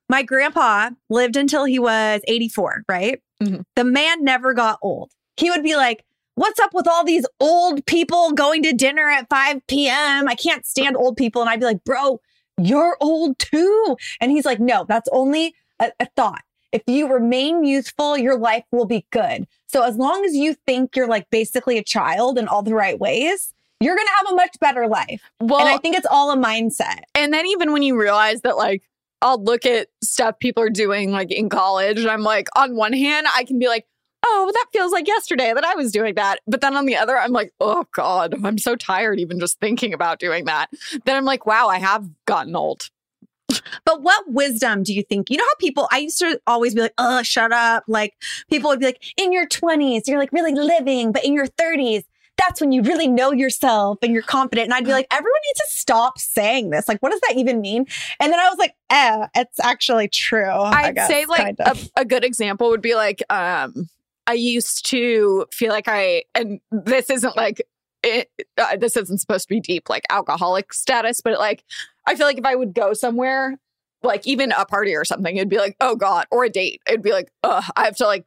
[0.09, 3.21] my grandpa lived until he was 84, right?
[3.43, 3.63] Mhm.
[3.77, 5.11] The man never got old.
[5.37, 6.05] He would be like,
[6.37, 10.29] What's up with all these old people going to dinner at 5 p.m.?
[10.29, 11.40] I can't stand old people.
[11.40, 12.20] And I'd be like, Bro,
[12.59, 13.97] you're old too.
[14.20, 16.42] And he's like, No, that's only a, a thought.
[16.73, 19.47] If you remain youthful, your life will be good.
[19.68, 22.99] So as long as you think you're like basically a child in all the right
[22.99, 25.23] ways, you're going to have a much better life.
[25.40, 27.03] Well, and I think it's all a mindset.
[27.14, 28.83] And then even when you realize that, like,
[29.23, 32.92] I'll look at stuff people are doing, like in college, and I'm like, on one
[32.92, 33.87] hand, I can be like,
[34.25, 36.41] oh, that feels like yesterday that I was doing that.
[36.47, 39.93] But then on the other, I'm like, oh God, I'm so tired even just thinking
[39.93, 40.71] about doing that.
[41.05, 42.91] Then I'm like, wow, I have gotten old.
[43.85, 45.31] But what wisdom do you think?
[45.31, 47.85] You know how people, I used to always be like, oh, shut up.
[47.87, 48.15] Like
[48.51, 52.05] people would be like, in your 20s, you're like really living, but in your 30s,
[52.37, 54.67] that's when you really know yourself and you're confident.
[54.67, 56.89] And I'd be like, everyone needs to stop saying this.
[56.89, 57.87] Like, what does that even mean?
[58.19, 60.51] And then I was like, eh, it's actually true.
[60.51, 63.89] I I'd guess, say like a, a good example would be like, um,
[64.27, 67.67] I used to feel like I, and this isn't like,
[68.03, 71.65] it, uh, this isn't supposed to be deep, like alcoholic status, but like,
[72.07, 73.59] I feel like if I would go somewhere,
[74.03, 77.03] like even a party or something, it'd be like, oh God, or a date, it'd
[77.03, 78.25] be like, ugh, I have to like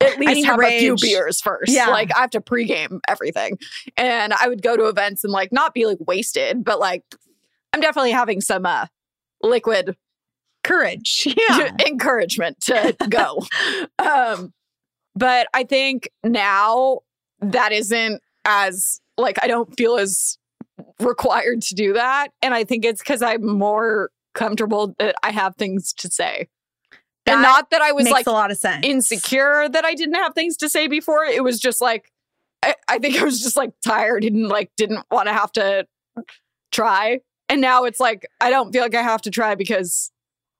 [0.00, 1.72] at least have a few beers first.
[1.72, 1.88] Yeah.
[1.88, 3.58] Like I have to pregame everything.
[3.96, 7.02] And I would go to events and like not be like wasted, but like
[7.72, 8.86] I'm definitely having some uh
[9.42, 9.96] liquid
[10.64, 11.28] courage.
[11.48, 11.70] Yeah.
[11.86, 13.42] encouragement to go.
[13.98, 14.52] um,
[15.16, 17.00] but I think now
[17.40, 20.38] that isn't as like I don't feel as
[21.00, 25.56] required to do that, and I think it's because I'm more comfortable that I have
[25.56, 26.48] things to say,
[27.24, 28.86] That and not that I was like a lot of sense.
[28.86, 31.24] insecure that I didn't have things to say before.
[31.24, 32.12] It was just like
[32.62, 35.86] I, I think I was just like tired and like didn't want to have to
[36.72, 37.20] try.
[37.48, 40.10] And now it's like I don't feel like I have to try because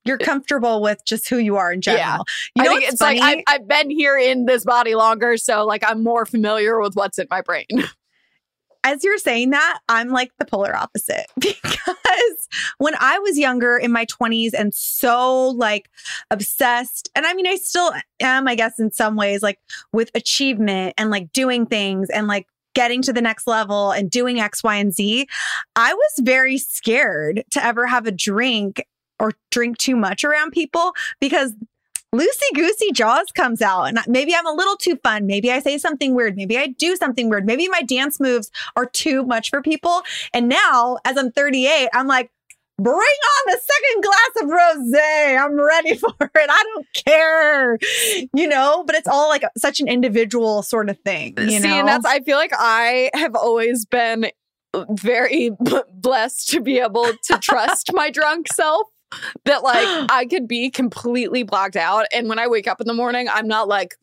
[0.06, 2.00] You're comfortable with just who you are in general.
[2.00, 2.18] Yeah.
[2.54, 3.20] You know I think it's funny?
[3.20, 6.94] like I've, I've been here in this body longer, so like I'm more familiar with
[6.94, 7.66] what's in my brain.
[8.86, 13.90] as you're saying that, I'm like the polar opposite because when I was younger in
[13.90, 15.90] my 20s and so like
[16.30, 19.58] obsessed, and I mean, I still am, I guess, in some ways, like
[19.92, 24.38] with achievement and like doing things and like getting to the next level and doing
[24.38, 25.26] X, Y, and Z,
[25.74, 28.84] I was very scared to ever have a drink
[29.18, 31.52] or drink too much around people because
[32.14, 33.84] loosey goosey jaws comes out.
[33.84, 35.26] And maybe i'm a little too fun.
[35.26, 36.36] Maybe i say something weird.
[36.36, 37.46] Maybe i do something weird.
[37.46, 40.02] Maybe my dance moves are too much for people.
[40.32, 42.30] And now as i'm 38 i'm like
[42.78, 45.42] bring on the second glass of rosé.
[45.42, 46.50] I'm ready for it.
[46.50, 47.78] I don't care.
[48.34, 51.80] You know but it's all like such an individual sort of thing you See, know?
[51.80, 54.30] and that's I feel like I have always been
[54.74, 58.86] uh, very b- blessed to be able to trust my drunk self.
[59.44, 62.94] That like I could be completely blacked out, and when I wake up in the
[62.94, 63.94] morning, I'm not like,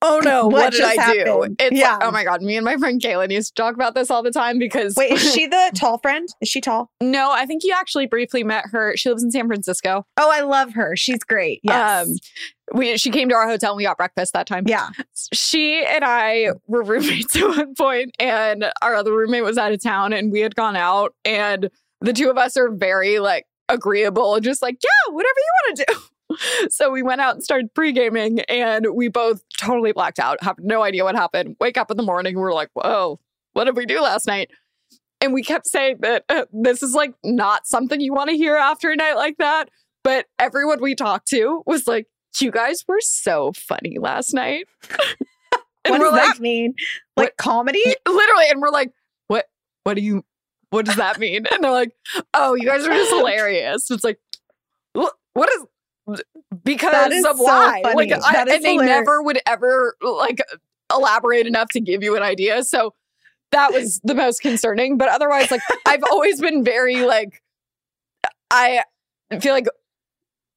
[0.00, 1.92] "Oh no, What what, did I do?" It's Yeah.
[1.96, 4.22] like, oh my god, me and my friend Kaylin used to talk about this all
[4.22, 7.62] the time because wait is she the tall friend is she tall no, I think
[7.64, 8.96] you actually briefly met her.
[8.96, 10.06] She lives in San Francisco.
[10.16, 12.14] oh i love her she's great yes Um,
[12.72, 14.64] we she came to our hotel and we got breakfast that time.
[14.66, 14.88] yeah
[15.32, 19.82] She and I were roommates at one point, and our other roommate was out of
[19.82, 24.34] town, and we had gone out, and the two of us are very like agreeable
[24.34, 26.00] and just like, yeah, whatever you want to do.
[26.68, 30.56] So we went out and started pre gaming, and we both totally blacked out, have
[30.58, 31.56] no idea what happened.
[31.58, 33.18] Wake up in the morning, we're like, whoa,
[33.54, 34.50] what did we do last night?
[35.22, 38.56] And we kept saying that uh, this is like not something you want to hear
[38.56, 39.70] after a night like that.
[40.04, 42.06] But everyone we talked to was like,
[42.40, 44.66] you guys were so funny last night.
[45.86, 46.74] what does like, that mean
[47.16, 48.92] like what- comedy literally, and we're like,
[49.28, 49.46] what?
[49.84, 50.24] What do you?
[50.70, 51.46] What does that mean?
[51.50, 51.92] And they're like,
[52.34, 53.90] oh, you guys are just hilarious.
[53.90, 54.18] It's like,
[54.92, 56.22] what is?
[56.64, 57.80] Because is of so why?
[57.82, 58.10] funny.
[58.10, 60.40] Like, I, That is and they never would ever like
[60.92, 62.64] elaborate enough to give you an idea.
[62.64, 62.94] So
[63.52, 64.98] that was the most concerning.
[64.98, 67.42] But otherwise, like, I've always been very like,
[68.50, 68.82] I
[69.40, 69.66] feel like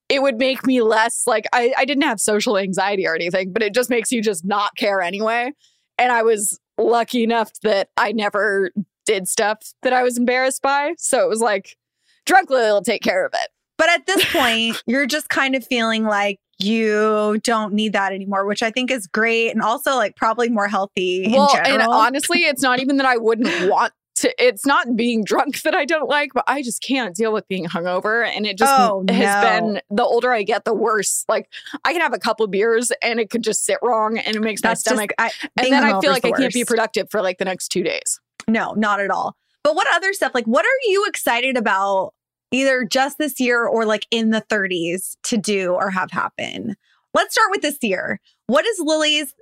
[0.09, 3.63] it would make me less like I, I didn't have social anxiety or anything, but
[3.63, 5.51] it just makes you just not care anyway.
[5.97, 8.71] And I was lucky enough that I never
[9.05, 10.93] did stuff that I was embarrassed by.
[10.97, 11.77] So it was like,
[12.25, 13.49] drunk Lily will take care of it.
[13.77, 18.45] But at this point, you're just kind of feeling like you don't need that anymore,
[18.45, 21.27] which I think is great and also like probably more healthy.
[21.31, 25.63] Well, and honestly, it's not even that I wouldn't want to, it's not being drunk
[25.63, 28.27] that I don't like, but I just can't deal with being hungover.
[28.27, 29.49] And it just Oh, has no.
[29.71, 31.25] been the older I get, the worse.
[31.27, 31.49] Like
[31.83, 34.61] I can have a couple beers and it could just sit wrong and it makes
[34.61, 35.13] that's my stomach.
[35.19, 37.45] just I, and then I feel like the I can't be productive for like the
[37.45, 38.19] next two days.
[38.51, 39.35] No, not at all.
[39.63, 40.33] But what other stuff?
[40.33, 42.13] Like, what are you excited about
[42.51, 46.75] either just this year or like in the 30s to do or have happen?
[47.13, 48.19] Let's start with this year.
[48.47, 49.33] What is Lily's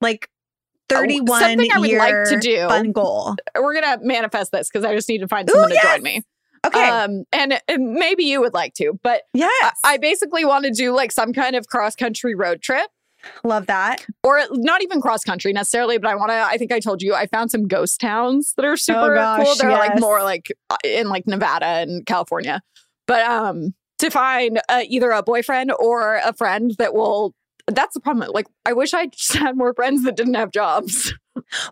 [0.00, 0.28] like
[0.88, 2.68] 31 Oh, something I would like to do.
[2.68, 3.36] fun goal?
[3.54, 6.22] We're gonna manifest this because I just need to find Ooh, someone to join me.
[6.66, 6.88] Okay.
[6.88, 9.78] Um, and, and maybe you would like to, but yes.
[9.84, 12.88] I, I basically want to do like some kind of cross country road trip.
[13.44, 14.04] Love that.
[14.22, 16.34] or not even cross country necessarily, but I want to.
[16.34, 19.44] I think I told you I found some ghost towns that are super Oh, gosh,
[19.46, 19.54] cool.
[19.56, 22.62] They're like more like uh, in like Nevada and California,
[23.06, 27.34] but um, to find uh, either a boyfriend or a friend that will.
[27.68, 28.30] That's the problem.
[28.32, 31.14] Like, I wish I just had more friends that didn't have jobs.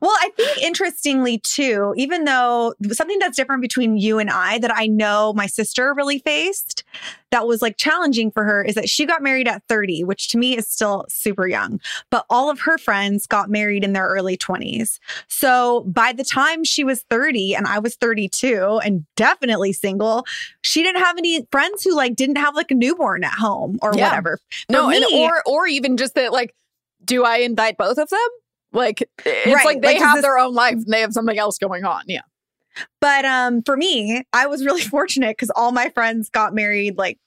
[0.02, 4.70] Well, I think interestingly too, even though something that's different between you and I that
[4.72, 6.84] I know my sister really faced
[7.30, 10.38] that was like challenging for her is that she got married at 30, which to
[10.38, 11.80] me is still super young,
[12.10, 14.98] but all of her friends got married in their early 20s.
[15.28, 20.26] So by the time she was 30 and I was 32 and definitely single,
[20.60, 23.92] she didn't have any friends who like didn't have like a newborn at home or
[23.96, 24.08] Yeah.
[24.08, 24.38] whatever.
[24.66, 26.32] For no, and or or even just that.
[26.32, 26.54] Like,
[27.04, 28.20] do I invite both of them?
[28.72, 31.38] Like, it's Right, like they like, have this- their own life and they have something
[31.38, 32.02] else going on.
[32.06, 32.22] Yeah.
[33.00, 37.18] But um, for me, I was really fortunate because all my friends got married like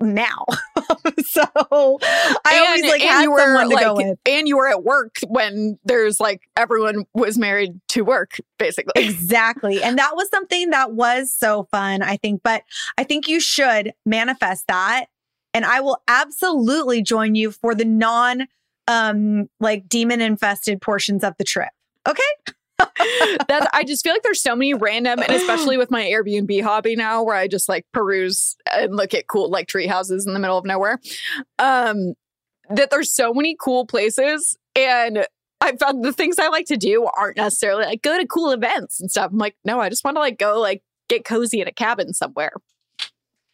[0.00, 0.46] now.
[1.26, 4.18] so I always like had you were, someone to like, go with.
[4.26, 8.92] And you were at work when there's like everyone was married to work, basically.
[9.10, 9.82] Exactly.
[9.82, 12.42] And that was something that was so fun, I think.
[12.42, 12.62] But
[12.98, 15.06] I think you should manifest that.
[15.52, 18.48] And I will absolutely join you for the non
[18.90, 21.70] um like demon infested portions of the trip.
[22.08, 22.22] Okay.
[23.48, 26.96] That's I just feel like there's so many random, and especially with my Airbnb hobby
[26.96, 30.40] now, where I just like peruse and look at cool like tree houses in the
[30.40, 30.98] middle of nowhere.
[31.58, 32.14] Um,
[32.70, 35.26] that there's so many cool places, and
[35.60, 39.00] I found the things I like to do aren't necessarily like go to cool events
[39.00, 39.30] and stuff.
[39.30, 42.14] I'm like, no, I just want to like go like get cozy in a cabin
[42.14, 42.52] somewhere.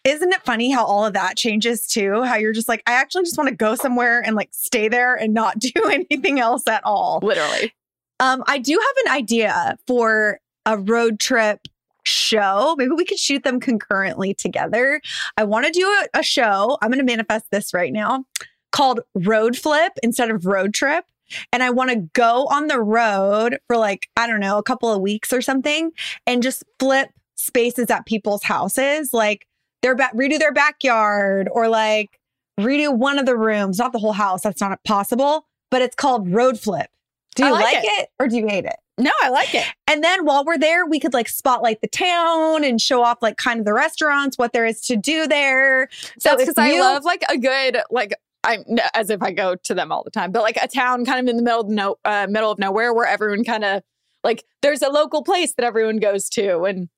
[0.06, 2.22] Isn't it funny how all of that changes too?
[2.22, 5.16] How you're just like, I actually just want to go somewhere and like stay there
[5.16, 7.18] and not do anything else at all.
[7.22, 7.74] Literally.
[8.20, 11.60] Um, I do have an idea for a road trip
[12.04, 12.76] show.
[12.78, 15.00] Maybe we could shoot them concurrently together.
[15.36, 16.78] I want to do a, a show.
[16.80, 18.24] I'm going to manifest this right now
[18.70, 21.04] called Road Flip instead of Road Trip.
[21.52, 24.92] And I want to go on the road for like, I don't know, a couple
[24.92, 25.90] of weeks or something
[26.28, 29.12] and just flip spaces at people's houses.
[29.12, 29.46] Like
[29.86, 32.18] their back, redo their backyard or like
[32.58, 34.42] redo one of the rooms, not the whole house.
[34.42, 36.88] That's not possible, but it's called Road Flip.
[37.36, 37.88] Do I you like like, it.
[37.88, 38.76] it or do you hate it?
[38.98, 39.64] No, I like it.
[39.86, 43.36] And then while we're there, we could like spotlight the town and show off like
[43.36, 45.88] kind of the restaurants, what there is to do there.
[46.18, 49.92] So because I love like a good like I'm as if I go to them
[49.92, 52.26] all the time, but like a town kind of in the middle of no uh,
[52.28, 53.82] middle of nowhere where everyone kind of
[54.24, 56.88] like there's a local place that everyone goes to, and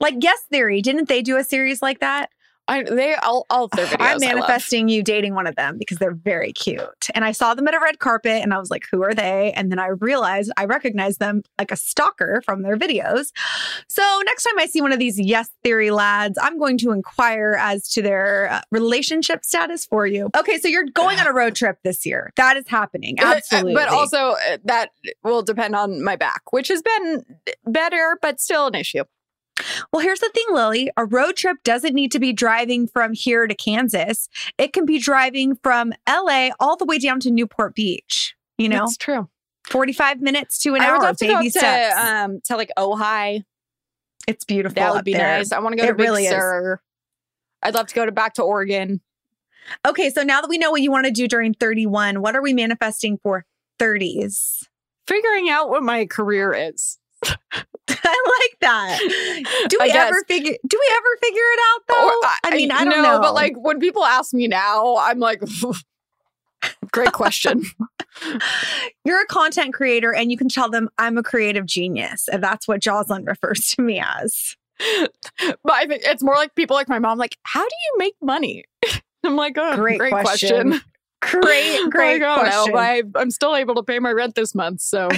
[0.00, 0.80] like Yes Theory.
[0.82, 2.30] Didn't they do a series like that?
[2.66, 3.96] I they all all of their videos.
[4.00, 6.80] I'm manifesting you dating one of them because they're very cute.
[7.14, 9.52] And I saw them at a red carpet and I was like, who are they?
[9.52, 13.32] And then I realized I recognized them like a stalker from their videos.
[13.88, 17.56] So next time I see one of these Yes Theory lads, I'm going to inquire
[17.58, 20.30] as to their uh, relationship status for you.
[20.36, 22.32] Okay, so you're going on a road trip this year.
[22.36, 23.16] That is happening.
[23.20, 23.74] Uh, Absolutely.
[23.74, 24.90] But also uh, that
[25.22, 27.24] will depend on my back, which has been
[27.66, 29.04] better, but still an issue.
[29.92, 30.90] Well, here's the thing, Lily.
[30.96, 34.28] A road trip doesn't need to be driving from here to Kansas.
[34.58, 38.34] It can be driving from LA all the way down to Newport Beach.
[38.58, 39.28] You know, That's true.
[39.68, 41.94] 45 minutes to an I hour, would love to baby go steps.
[41.96, 43.42] to um to like Ojai.
[44.28, 44.74] it's beautiful.
[44.74, 45.38] That would be there.
[45.38, 45.52] nice.
[45.52, 46.78] I want to go to It Big really is.
[47.62, 49.00] I'd love to go to back to Oregon.
[49.86, 52.42] Okay, so now that we know what you want to do during 31, what are
[52.42, 53.46] we manifesting for
[53.78, 54.64] 30s?
[55.06, 56.98] Figuring out what my career is.
[57.88, 58.98] I like that.
[59.68, 62.06] Do we ever figure do we ever figure it out though?
[62.06, 63.20] Or, I, mean, I don't no, know.
[63.20, 65.42] but like when people ask me now, I'm like,
[66.92, 67.64] great question.
[69.04, 72.28] you're a content creator and you can tell them I'm a creative genius.
[72.28, 74.56] And that's what Jocelyn refers to me as.
[75.38, 78.14] but I think it's more like people like my mom, like, how do you make
[78.22, 78.64] money?
[79.24, 80.70] I'm like, oh, Great great, question.
[80.70, 80.80] question.
[81.22, 82.72] Great, great Like, oh, no, question.
[82.72, 84.80] but I, I'm still able to pay my rent this month.
[84.82, 85.08] So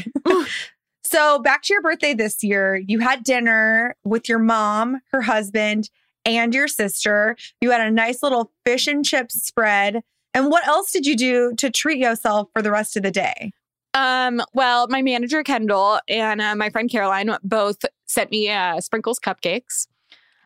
[1.06, 5.88] So back to your birthday this year, you had dinner with your mom, her husband,
[6.24, 7.36] and your sister.
[7.60, 10.02] You had a nice little fish and chips spread.
[10.34, 13.52] And what else did you do to treat yourself for the rest of the day?
[13.94, 19.20] Um, well, my manager Kendall and uh, my friend Caroline both sent me uh, sprinkles
[19.20, 19.86] cupcakes.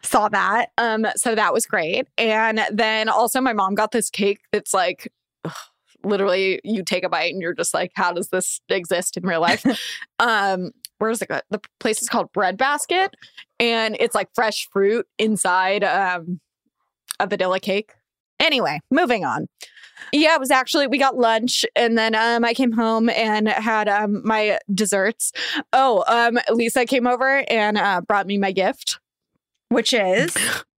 [0.02, 0.72] Saw that.
[0.76, 2.06] Um, so that was great.
[2.18, 5.10] And then also my mom got this cake that's like
[5.46, 5.52] ugh,
[6.02, 9.40] literally you take a bite and you're just like, how does this exist in real
[9.40, 9.64] life?
[10.18, 11.28] um, where's it?
[11.28, 13.14] go- The place is called Bread Basket,
[13.58, 16.40] and it's like fresh fruit inside um
[17.18, 17.92] a vanilla cake.
[18.38, 19.46] Anyway, moving on.
[20.12, 23.88] Yeah, it was actually we got lunch and then um I came home and had
[23.88, 25.32] um my desserts.
[25.74, 28.98] Oh, um Lisa came over and uh brought me my gift.
[29.68, 30.34] Which is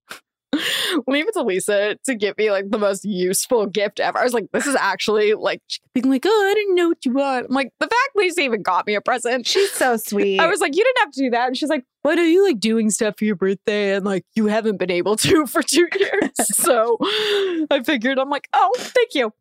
[1.07, 4.19] Leave it to Lisa to give me like the most useful gift ever.
[4.19, 5.63] I was like, this is actually like
[5.95, 7.47] being like, oh, I didn't know what you want.
[7.47, 9.47] I'm like, the fact Lisa even got me a present.
[9.47, 10.41] she's so sweet.
[10.41, 11.47] I was like, you didn't have to do that.
[11.47, 13.95] And she's like, why are you like doing stuff for your birthday?
[13.95, 16.31] And like, you haven't been able to for two years.
[16.43, 16.99] so
[17.71, 19.33] I figured, I'm like, oh, thank you.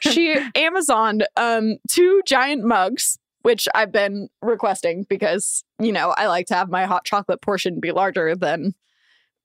[0.00, 6.46] She Amazoned um, two giant mugs, which I've been requesting because, you know, I like
[6.46, 8.74] to have my hot chocolate portion be larger than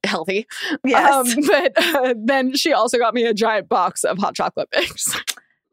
[0.03, 0.47] healthy.
[0.85, 1.35] yes.
[1.35, 5.15] Um, but uh, then she also got me a giant box of hot chocolate mix.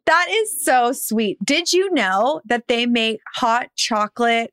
[0.07, 1.39] that is so sweet.
[1.45, 4.53] Did you know that they make hot chocolate,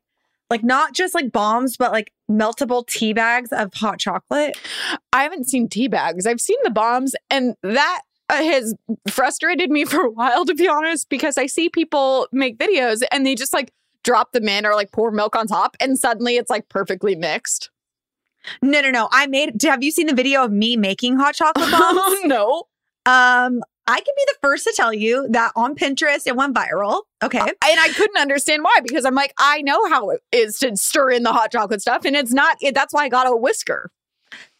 [0.50, 4.58] like not just like bombs, but like meltable tea bags of hot chocolate?
[5.12, 6.26] I haven't seen tea bags.
[6.26, 8.74] I've seen the bombs, and that uh, has
[9.10, 13.24] frustrated me for a while, to be honest, because I see people make videos and
[13.24, 13.72] they just like
[14.04, 17.70] drop them in or like pour milk on top, and suddenly it's like perfectly mixed.
[18.62, 19.08] No, no, no.
[19.12, 19.62] I made.
[19.62, 22.18] Have you seen the video of me making hot chocolate bombs?
[22.24, 22.64] No!
[23.06, 27.02] Um, I can be the first to tell you that on Pinterest it went viral.
[27.22, 27.38] Okay.
[27.38, 31.12] And I couldn't understand why because I'm like, I know how it is to stir
[31.12, 32.58] in the hot chocolate stuff, and it's not.
[32.60, 33.90] It, that's why I got a whisker.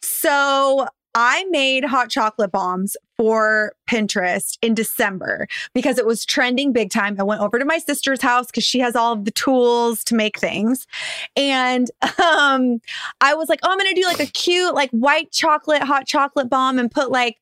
[0.01, 6.89] So I made hot chocolate bombs for Pinterest in December because it was trending big
[6.89, 7.17] time.
[7.19, 10.15] I went over to my sister's house because she has all of the tools to
[10.15, 10.87] make things.
[11.35, 11.91] And
[12.23, 12.79] um,
[13.19, 16.07] I was like, oh, I'm going to do like a cute, like white chocolate, hot
[16.07, 17.41] chocolate bomb and put like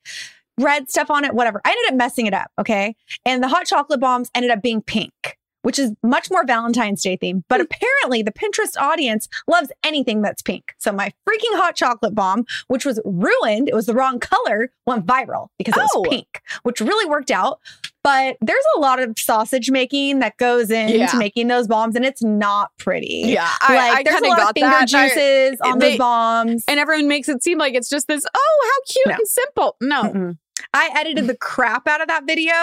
[0.57, 1.61] red stuff on it, whatever.
[1.63, 2.49] I ended up messing it up.
[2.57, 2.95] Okay.
[3.23, 5.36] And the hot chocolate bombs ended up being pink.
[5.67, 7.43] Which is much more Valentine's Day theme.
[7.49, 7.65] But hmm.
[7.69, 10.73] apparently, the Pinterest audience loves anything that's pink.
[10.77, 15.05] So, my freaking hot chocolate bomb, which was ruined, it was the wrong color, went
[15.05, 15.99] viral because it Oh.
[15.99, 17.59] was pink, which really worked out.
[18.01, 21.11] But there's a lot of sausage making that goes into Yeah.
[21.15, 23.23] making those bombs, and it's not pretty.
[23.25, 24.93] Yeah, I, like I there's a lot of finger that.
[24.93, 26.63] I- juices on they- those bombs.
[26.69, 28.23] and everyone makes it seem like it's just this.
[28.33, 29.13] Oh, how cute No.
[29.15, 29.75] and simple.
[29.81, 30.37] No, Mm-mm.
[30.77, 32.53] I edited the crap out of that video.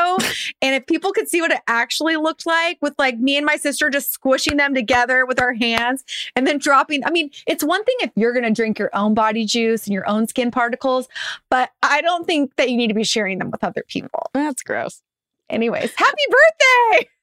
[0.62, 3.56] And if people could see what it actually looked like with like me and my
[3.56, 6.04] sister just squishing them together with our hands
[6.36, 9.14] and then dropping, I mean, it's one thing if you're going to drink your own
[9.14, 11.08] body juice and your own skin particles,
[11.50, 14.30] but I don't think that you need to be sharing them with other people.
[14.32, 15.02] that's gross.
[15.50, 17.08] Anyways, happy birthday.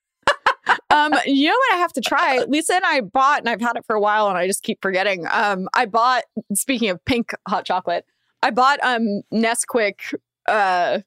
[0.91, 2.43] Um, you know what I have to try?
[2.47, 4.79] Lisa and I bought, and I've had it for a while, and I just keep
[4.81, 5.25] forgetting.
[5.31, 6.23] Um, I bought.
[6.53, 8.05] Speaking of pink hot chocolate,
[8.43, 10.13] I bought um Nesquik
[10.51, 10.99] uh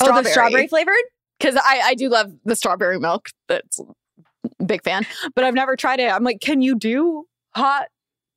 [0.00, 0.94] Oh, the strawberry strawberry flavored?
[1.38, 3.28] because I I do love the strawberry milk.
[3.48, 3.80] That's
[4.60, 6.10] a big fan, but I've never tried it.
[6.12, 7.86] I'm like, can you do hot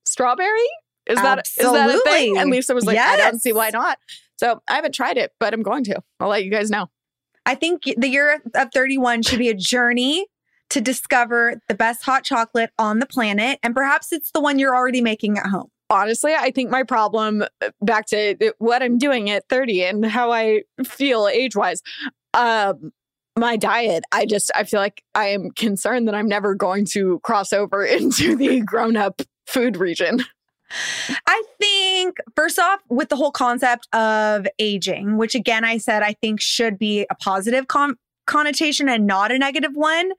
[0.05, 0.69] strawberry?
[1.07, 2.37] Is that is that a thing?
[2.37, 3.97] And Lisa was like, I don't see why not.
[4.39, 5.99] So I haven't tried it, but I'm going to.
[6.19, 6.87] I'll let you guys know.
[7.45, 10.27] I think the year of 31 should be a journey
[10.69, 13.57] to discover the best hot chocolate on the planet.
[13.63, 15.69] And perhaps it's the one you're already making at home.
[15.89, 20.05] Honestly, I think my problem uh, back to uh, what I'm doing at 30 and
[20.05, 21.81] how I feel age wise,
[22.33, 22.91] um,
[23.37, 27.19] my diet, I just, I feel like I am concerned that I'm never going to
[27.19, 30.23] cross over into the grown up food region.
[31.27, 36.13] I think, first off, with the whole concept of aging, which again, I said I
[36.13, 37.95] think should be a positive con-
[38.27, 40.11] connotation and not a negative one,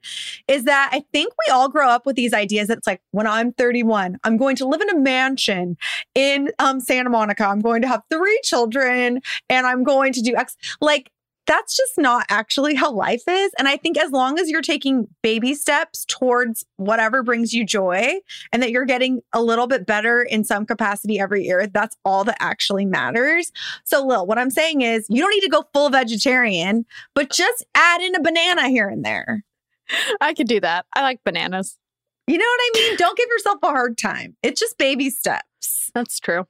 [0.47, 3.25] is that I think we all grow up with these ideas that it's like, when
[3.25, 5.77] I'm 31, I'm going to live in a mansion
[6.13, 7.45] in um, Santa Monica.
[7.45, 10.57] I'm going to have three children and I'm going to do X.
[10.81, 11.11] Like,
[11.49, 13.51] that's just not actually how life is.
[13.57, 18.19] And I think as long as you're taking baby steps towards whatever brings you joy
[18.53, 22.23] and that you're getting a little bit better in some capacity every year, that's all
[22.25, 23.51] that actually matters.
[23.83, 26.85] So, Lil, what I'm saying is you don't need to go full vegetarian,
[27.15, 29.43] but just add in a banana here and there.
[30.21, 30.85] I could do that.
[30.95, 31.79] I like bananas.
[32.27, 32.97] You know what I mean?
[32.97, 34.35] don't give yourself a hard time.
[34.43, 36.45] It's just baby steps, That's true.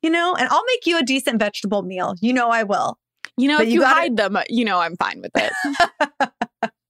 [0.00, 0.34] you know?
[0.34, 2.14] And I'll make you a decent vegetable meal.
[2.22, 2.96] You know I will.
[3.38, 5.32] You know, But if you you, gotta- hide them, uh, you know, I'm fine with
[5.34, 5.52] it.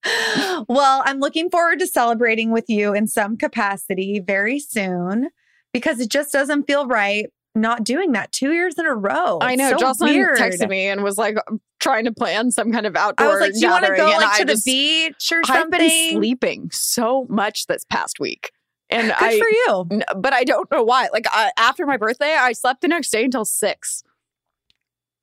[0.69, 5.29] well, I'm looking forward to celebrating with you in some capacity very soon
[5.73, 9.39] because it just doesn't feel right not doing that two years in a row.
[9.41, 9.71] I know.
[9.73, 10.39] so Jocelyn weird.
[10.39, 13.27] texted me and was like um, trying to plan some kind of outdoor.
[13.29, 15.41] I was like, "Do you want to go like I to the just- beach or
[15.41, 18.51] I've something?" been sleeping so much this past week,
[18.89, 20.01] and Good I, for you.
[20.17, 21.09] but I don't know why.
[21.13, 24.03] Like I, after my birthday, I slept the next day until six.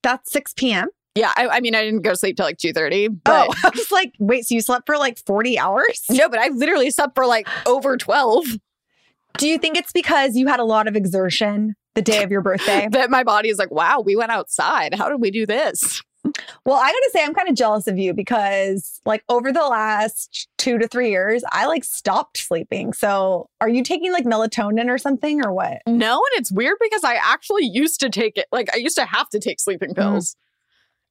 [0.03, 0.87] That's 6 p.m.
[1.15, 3.53] Yeah, I, I mean, I didn't go to sleep till like two thirty, but oh,
[3.63, 6.03] I was like, wait, so you slept for like 40 hours?
[6.09, 8.45] no, but I literally slept for like over twelve.
[9.37, 12.41] Do you think it's because you had a lot of exertion the day of your
[12.41, 12.87] birthday?
[12.91, 14.95] That my body is like, wow, we went outside.
[14.95, 16.01] How did we do this?
[16.65, 20.49] well, I gotta say, I'm kind of jealous of you because, like, over the last
[20.57, 22.93] two to three years, I like stopped sleeping.
[22.93, 25.81] So, are you taking like melatonin or something or what?
[25.87, 28.47] No, and it's weird because I actually used to take it.
[28.51, 29.95] Like I used to have to take sleeping mm.
[29.95, 30.35] pills.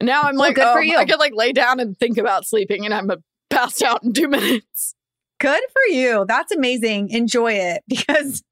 [0.02, 0.96] Now I'm Well, like, good for oh, you.
[0.96, 3.10] I could like lay down and think about sleeping, and I'm
[3.50, 4.94] passed out in two minutes.
[5.40, 6.24] Good for you.
[6.26, 7.10] That's amazing.
[7.10, 8.42] Enjoy it because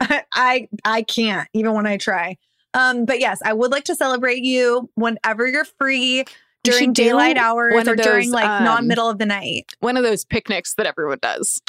[0.00, 2.36] I, I I can't even when I try.
[2.74, 6.24] Um, but yes, I would like to celebrate you whenever you're free
[6.64, 9.72] during daylight hours or of during like um, non middle of the night.
[9.80, 11.60] One of those picnics that everyone does.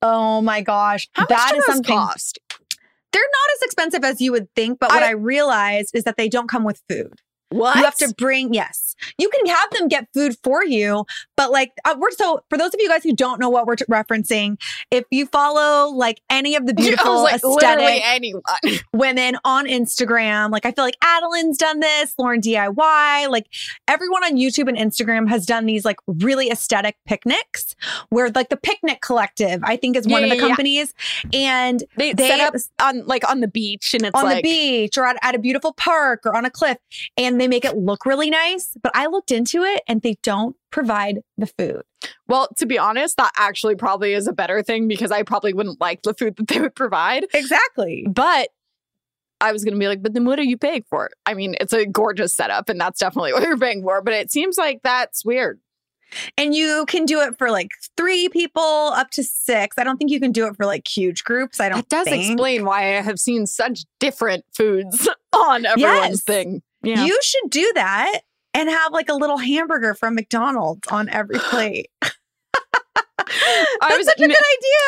[0.00, 1.94] Oh my gosh, How that is those something.
[1.96, 2.38] cost?
[3.12, 6.16] They're not as expensive as you would think, but what I, I- realized is that
[6.16, 7.20] they don't come with food.
[7.52, 7.76] What?
[7.76, 11.04] You have to bring, yes, you can have them get food for you,
[11.36, 13.76] but like, uh, we're so, for those of you guys who don't know what we're
[13.76, 18.42] t- referencing, if you follow like any of the beautiful like, aesthetic anyone.
[18.92, 23.46] women on Instagram, like, I feel like Adeline's done this, LaurDIY, like,
[23.88, 27.74] everyone on YouTube and Instagram has done these like really aesthetic picnics
[28.10, 30.48] where like the Picnic Collective, I think, is Yeah, one of the yeah, yeah.
[30.48, 30.94] companies.
[31.32, 34.42] And They, They- set up on like on the beach, and it's on like the
[34.42, 36.78] beach or at, at a beautiful park or on a cliff
[37.16, 38.76] and they make it look really nice.
[38.82, 41.82] But I looked into it and they don't provide the food.
[42.28, 45.80] Well, to be honest, that actually probably is a better thing because I probably wouldn't
[45.80, 47.26] like the food that they would provide.
[47.34, 48.06] Exactly.
[48.08, 48.48] But
[49.40, 51.10] I was going to be like, but then what are you paying for?
[51.26, 54.00] I mean, it's a gorgeous setup, and that's definitely what you're paying for.
[54.00, 55.58] But it seems like that's weird.
[56.36, 59.78] And you can do it for like three people up to six.
[59.78, 61.58] I don't think you can do it for like huge groups.
[61.58, 62.26] I don't That does think.
[62.26, 65.78] explain why I have seen such different foods on everyone's
[66.10, 66.22] Yes.
[66.22, 66.62] thing.
[66.82, 67.04] Yeah.
[67.04, 68.20] You should do that
[68.54, 71.90] and have like a little hamburger from McDonald's on every plate.
[73.18, 74.36] I That's was such a good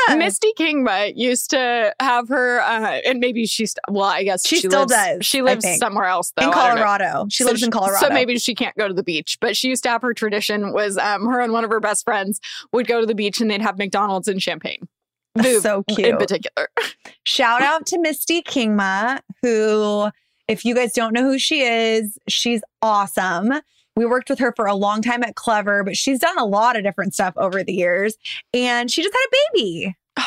[0.09, 0.19] idea.
[0.19, 4.05] Misty Kingma used to have her, uh, and maybe she's well.
[4.05, 6.49] I guess She still lives, does, She lives somewhere else though.
[6.49, 6.83] in I don't know.
[6.83, 7.27] Colorado.
[7.31, 8.07] She So lives in Colorado.
[8.07, 9.39] So maybe she can't go to the beach.
[9.41, 12.05] But she used to have her tradition was um, her and one of her best
[12.05, 12.41] friends
[12.73, 14.89] would go to the beach and they'd have McDonald's and champagne.
[15.37, 16.69] Boob so cute, in particular.
[17.25, 20.09] Shout out to Misty Kingma, who,
[20.49, 23.53] if you guys don't know who she is, she's awesome.
[23.97, 26.77] We worked with her for a long time at Clevver, but she's done a lot
[26.77, 28.17] of different stuff over the years.
[28.53, 29.97] And she just had a baby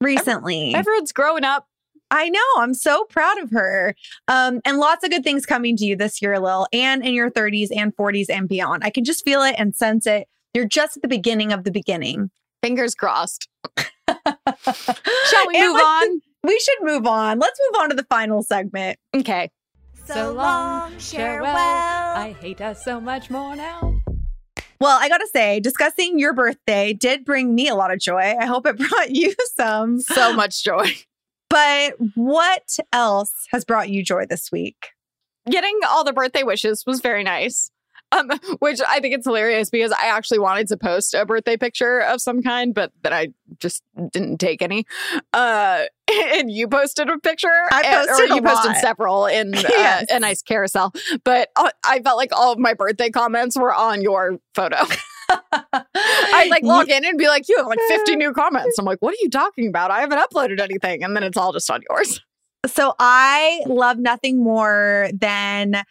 [0.00, 0.74] recently.
[0.74, 1.66] Everyone's growing up.
[2.10, 2.40] I know.
[2.58, 3.94] I'm so proud of her.
[4.28, 7.30] Um, and lots of good things coming to you this year, Lil, and in your
[7.30, 8.84] 30s and 40s and beyond.
[8.84, 10.28] I can just feel it and sense it.
[10.54, 12.30] You're just at the beginning of the beginning.
[12.62, 13.48] Fingers crossed.
[13.78, 16.20] Shall we And move on?
[16.44, 17.38] We should move on.
[17.38, 18.98] Let's move on to the final segment.
[19.14, 19.50] Okay.
[20.06, 21.54] So long, farewell.
[21.54, 24.00] I hate us so much more now.
[24.80, 28.34] Well, I gotta say, discussing your birthday did bring me a lot of joy.
[28.40, 30.00] I hope it brought you some.
[30.00, 30.92] So much joy.
[31.48, 34.88] But what else has brought you joy this week?
[35.48, 37.70] Getting all the birthday wishes was very nice.
[38.10, 42.00] Um, which I think it's hilarious because I actually wanted to post a birthday picture
[42.00, 43.28] of some kind, but then I
[43.58, 43.82] just
[44.12, 44.84] didn't take any.
[45.32, 45.84] Uh,
[46.38, 47.48] and you posted a picture.
[47.70, 50.92] I and- posted or a you posted several in uh, a nice carousel.
[51.24, 54.76] But uh, I felt like all of my birthday comments were on your photo.
[55.72, 58.78] I'd like log in and be like, you have like 50 new comments.
[58.78, 59.90] I'm like, what are you talking about?
[59.90, 61.02] I haven't uploaded anything.
[61.02, 62.20] And then it's all just on yours.
[62.66, 65.82] So I love nothing more than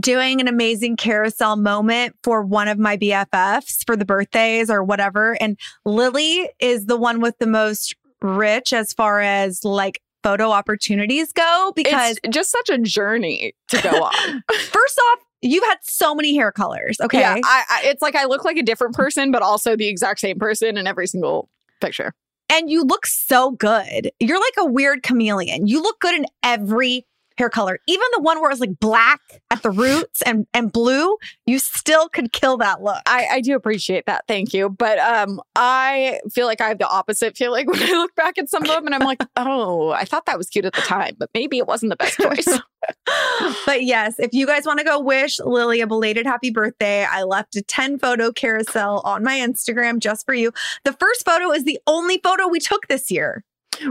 [0.00, 5.36] doing an amazing carousel moment for one of my BFFs for the birthdays or whatever.
[5.40, 11.32] And Lily is the one with the most rich as far as like photo opportunities
[11.32, 14.44] go because It's just such a journey to go on.
[14.52, 16.98] first off, you've had so many hair colors.
[17.00, 17.20] Okay.
[17.20, 20.20] Yeah, I, I, it's like I look like a different person, but also the exact
[20.20, 21.48] same person in every single
[21.80, 22.12] picture.
[22.50, 24.10] and you look so good.
[24.20, 25.66] You're like a weird chameleon.
[25.66, 27.06] You look good in every
[27.38, 27.78] hair color.
[27.86, 29.20] Even the one where it's like black
[29.50, 31.16] at the roots and and blue,
[31.46, 33.00] you still could kill that look.
[33.06, 34.24] I, I do appreciate that.
[34.26, 34.68] Thank you.
[34.68, 38.50] But um, I feel like I have the opposite feeling when I look back at
[38.50, 41.14] some of them and I'm like, oh, I thought that was cute at the time,
[41.18, 42.60] but maybe it wasn't the best choice.
[43.66, 47.22] But yes, if you guys want to go wish Lily a belated happy birthday, I
[47.22, 50.52] left a 10 photo carousel on my Instagram just for you.
[50.84, 53.44] The first photo is the only photo we took this year.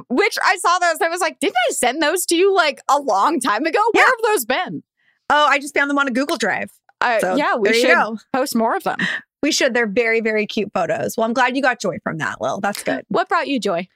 [0.09, 1.01] Which I saw those.
[1.01, 3.79] I was like, didn't I send those to you like a long time ago?
[3.93, 4.07] Where Yeah.
[4.07, 4.83] have those been?
[5.29, 6.71] Oh, I just found them on a Google Drive.
[7.01, 7.95] Uh, So, yeah, we should
[8.33, 8.97] post more of them.
[9.43, 9.73] We should.
[9.75, 11.15] They're very, very cute photos.
[11.15, 12.59] Well, I'm glad you got joy from that, Lil.
[12.59, 13.05] That's good.
[13.09, 13.87] What brought you joy?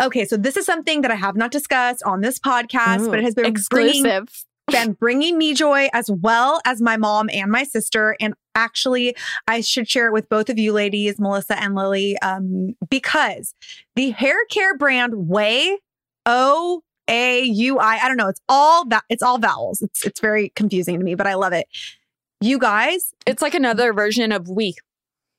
[0.00, 3.24] Okay, so this is something that I have not discussed on this podcast, but it
[3.24, 4.44] has been bringing exclusive.
[4.70, 8.16] Been bringing me joy as well as my mom and my sister.
[8.18, 9.14] And actually,
[9.46, 13.54] I should share it with both of you ladies, Melissa and Lily, um, because
[13.94, 15.76] the hair care brand Ouai,
[16.26, 19.82] O A U I, I don't know, it's all that it's all vowels.
[19.82, 21.68] It's it's very confusing to me, but I love it.
[22.40, 24.74] You guys, It's like another version of we.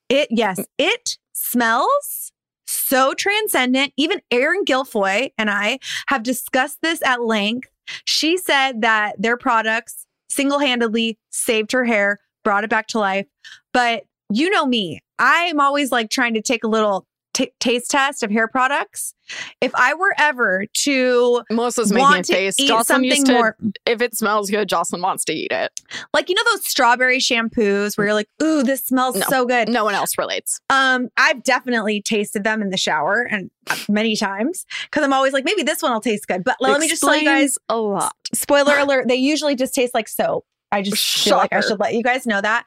[0.07, 2.31] it yes, it smells
[2.67, 3.93] so transcendent.
[3.97, 7.69] Even Erin Gilfoy and I have discussed this at length.
[8.05, 13.25] She said that their products single-handedly saved her hair, brought it back to life.
[13.73, 17.05] But you know me, I'm always like trying to take a little
[17.35, 19.13] t- taste test of hair products.
[19.59, 22.59] If I were ever to Melissa's making a want to taste.
[22.59, 25.71] eat Jocelyn something used to, more if it smells good, Jocelyn wants to eat it.
[26.13, 29.25] like you know those strawberry shampoos where you're like, ooh, this smells No.
[29.29, 29.67] so good.
[29.69, 30.61] No one else relates.
[30.69, 35.33] Um, I've definitely tasted them in the shower and uh, many times because I'm always
[35.33, 36.43] like, maybe this one will taste good.
[36.43, 38.13] But let me just tell you guys, a lot.
[38.33, 40.45] spoiler alert, they usually just taste like soap.
[40.71, 42.65] I just feel like I should let you guys know that.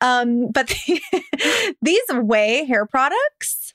[0.00, 0.68] Um, but
[1.82, 3.74] these Ouai hair products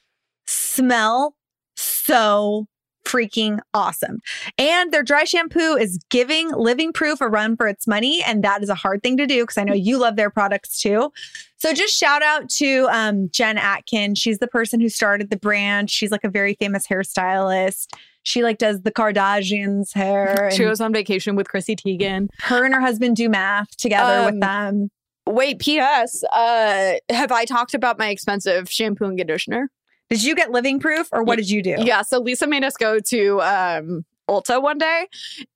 [0.53, 1.35] smell
[1.75, 2.67] so
[3.05, 4.19] freaking awesome.
[4.57, 8.23] And their dry shampoo is giving Living Proof a run for its money.
[8.25, 10.79] And that is a hard thing to do because I know you love their products
[10.81, 11.11] too.
[11.57, 14.15] So just shout out to um, Jen Atkin.
[14.15, 15.89] She's the person who started the brand.
[15.91, 17.87] She's like a very famous hairstylist.
[18.23, 20.49] She like does the Kardashians hair.
[20.53, 22.29] She goes on vacation with Chrissy Teigen.
[22.43, 24.91] her and her husband do math together Um, with them.
[25.27, 26.23] Wait, P.S.
[26.33, 29.69] Uh, have I talked about my expensive shampoo and conditioner?
[30.13, 31.75] Did you get living proof or what did you do?
[31.79, 32.03] Yeah.
[32.03, 35.07] So Lisa made us go to um, Ulta one day,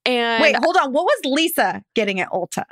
[0.04, 0.92] and Wait, hold on.
[0.94, 2.64] What was Lisa getting at Ulta?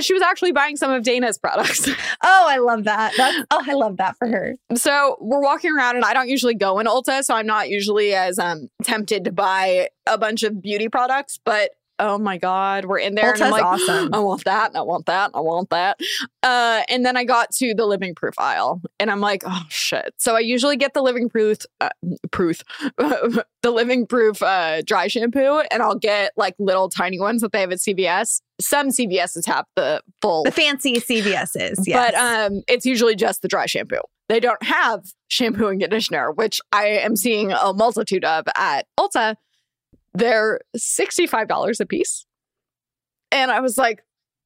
[0.00, 1.88] she was actually buying some of Dana's products.
[2.24, 3.14] Oh, I love that.
[3.16, 4.54] That's oh, I love that for her.
[4.76, 8.14] so we're walking around, and I don't usually go in Ulta, so I'm not usually
[8.14, 11.40] as um tempted to buy a bunch of beauty products.
[11.44, 11.70] But
[12.02, 14.10] oh my god, we're in there, and I'm like, awesome.
[14.12, 15.98] I want that, and I want that, and I want that.
[16.42, 20.12] Uh, and then I got to the living proof aisle, and I'm like, oh shit.
[20.18, 21.90] So I usually get the living proof, uh,
[22.30, 22.62] proof,
[22.98, 27.60] the living proof uh, dry shampoo, and I'll get like little tiny ones that they
[27.60, 28.42] have at CVS.
[28.60, 32.12] Some CVSs have the full, The fancy CVS's, yes.
[32.12, 34.00] but um, it's usually just the dry shampoo.
[34.28, 39.36] They don't have shampoo and conditioner, which I am seeing a multitude of at Ulta.
[40.14, 42.26] They're $65 a piece.
[43.30, 44.04] And I was like,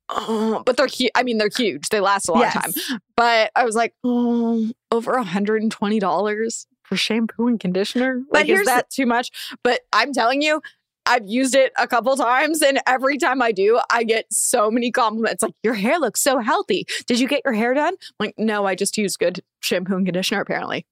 [0.09, 0.87] oh, but they're.
[1.15, 1.89] I mean, they're huge.
[1.89, 2.55] They last a long Yes.
[2.55, 3.01] time.
[3.17, 8.23] But I was like, oh, over $120 for shampoo and conditioner?
[8.31, 9.31] But Like, here's is that too much?
[9.65, 10.61] But I'm telling you,
[11.05, 14.91] I've used it a couple times, and every time I do, I get so many
[14.91, 15.43] compliments.
[15.43, 16.85] Like, your hair looks so healthy.
[17.07, 17.95] Did you get your hair done?
[17.95, 20.85] I'm like, no, I just use good shampoo and conditioner, apparently.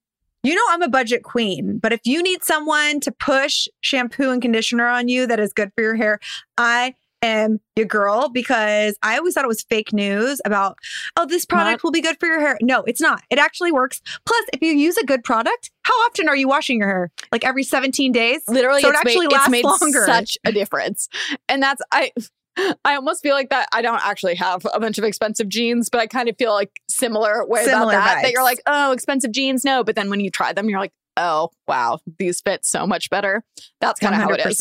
[0.44, 4.42] You know, I'm a budget queen, but if you need someone to push shampoo and
[4.42, 6.20] conditioner on you that is good for your hair,
[6.58, 10.76] I am your girl because I always thought it was fake news about,
[11.16, 12.58] oh, this product Not- will be good for your hair.
[12.60, 13.22] No, it's not.
[13.30, 14.02] It actually works.
[14.26, 17.10] Plus, if you use a good product, how often are you washing your hair?
[17.32, 18.42] Like every 17 days?
[18.46, 20.04] Literally, So it actually made, lasts longer.
[20.04, 21.08] such a difference.
[21.48, 22.10] And that's, I,
[22.84, 26.00] I almost feel like that I don't actually have a bunch of expensive jeans, but
[26.00, 28.22] I kind of feel like similar way Similar about that.
[28.22, 29.84] That you're like, oh, expensive jeans, no.
[29.84, 33.44] But then when you try them, you're like, oh, wow, these fit so much better.
[33.80, 34.60] That's kind of how it is.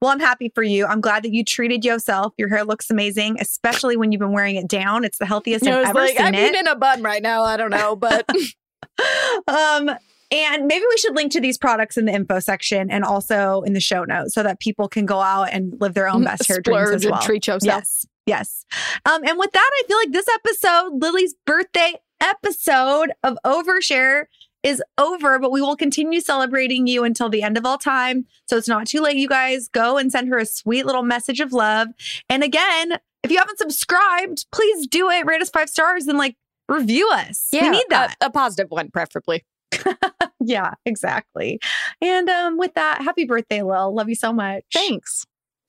[0.00, 0.86] Well, I'm happy for you.
[0.86, 2.34] I'm glad that you treated yourself.
[2.36, 5.04] Your hair looks amazing, especially when you've been wearing it down.
[5.04, 6.48] It's the healthiest I I've ever like, seen I'm it.
[6.48, 7.44] eating a bun right now.
[7.44, 8.28] I don't know, but
[9.48, 9.90] um,
[10.30, 13.72] and maybe we should link to these products in the info section and also in
[13.72, 16.60] the show notes so that people can go out and live their own best hair
[16.60, 17.22] dreams as and well.
[17.22, 17.64] treat yourself.
[17.64, 18.64] Yes, yes.
[19.06, 24.24] Um, and with that, I feel like this episode, Lily's birthday episode of Overshare,
[24.62, 28.26] is over, but we will continue celebrating you until the end of all time.
[28.46, 29.68] So it's not too late, you guys.
[29.68, 31.88] Go and send her a sweet little message of love.
[32.28, 35.26] And again, if you haven't subscribed, please do it.
[35.26, 36.36] Rate us five stars and like
[36.68, 37.48] review us.
[37.52, 38.16] we need that.
[38.20, 39.44] A, a positive one, preferably.
[40.40, 41.58] Yeah, exactly.
[42.00, 43.94] And um, with that, happy birthday, Lil.
[43.94, 44.64] Love you so much.
[44.72, 45.26] Thanks.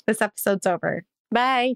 [0.08, 1.04] This episode's over.
[1.32, 1.76] Bye.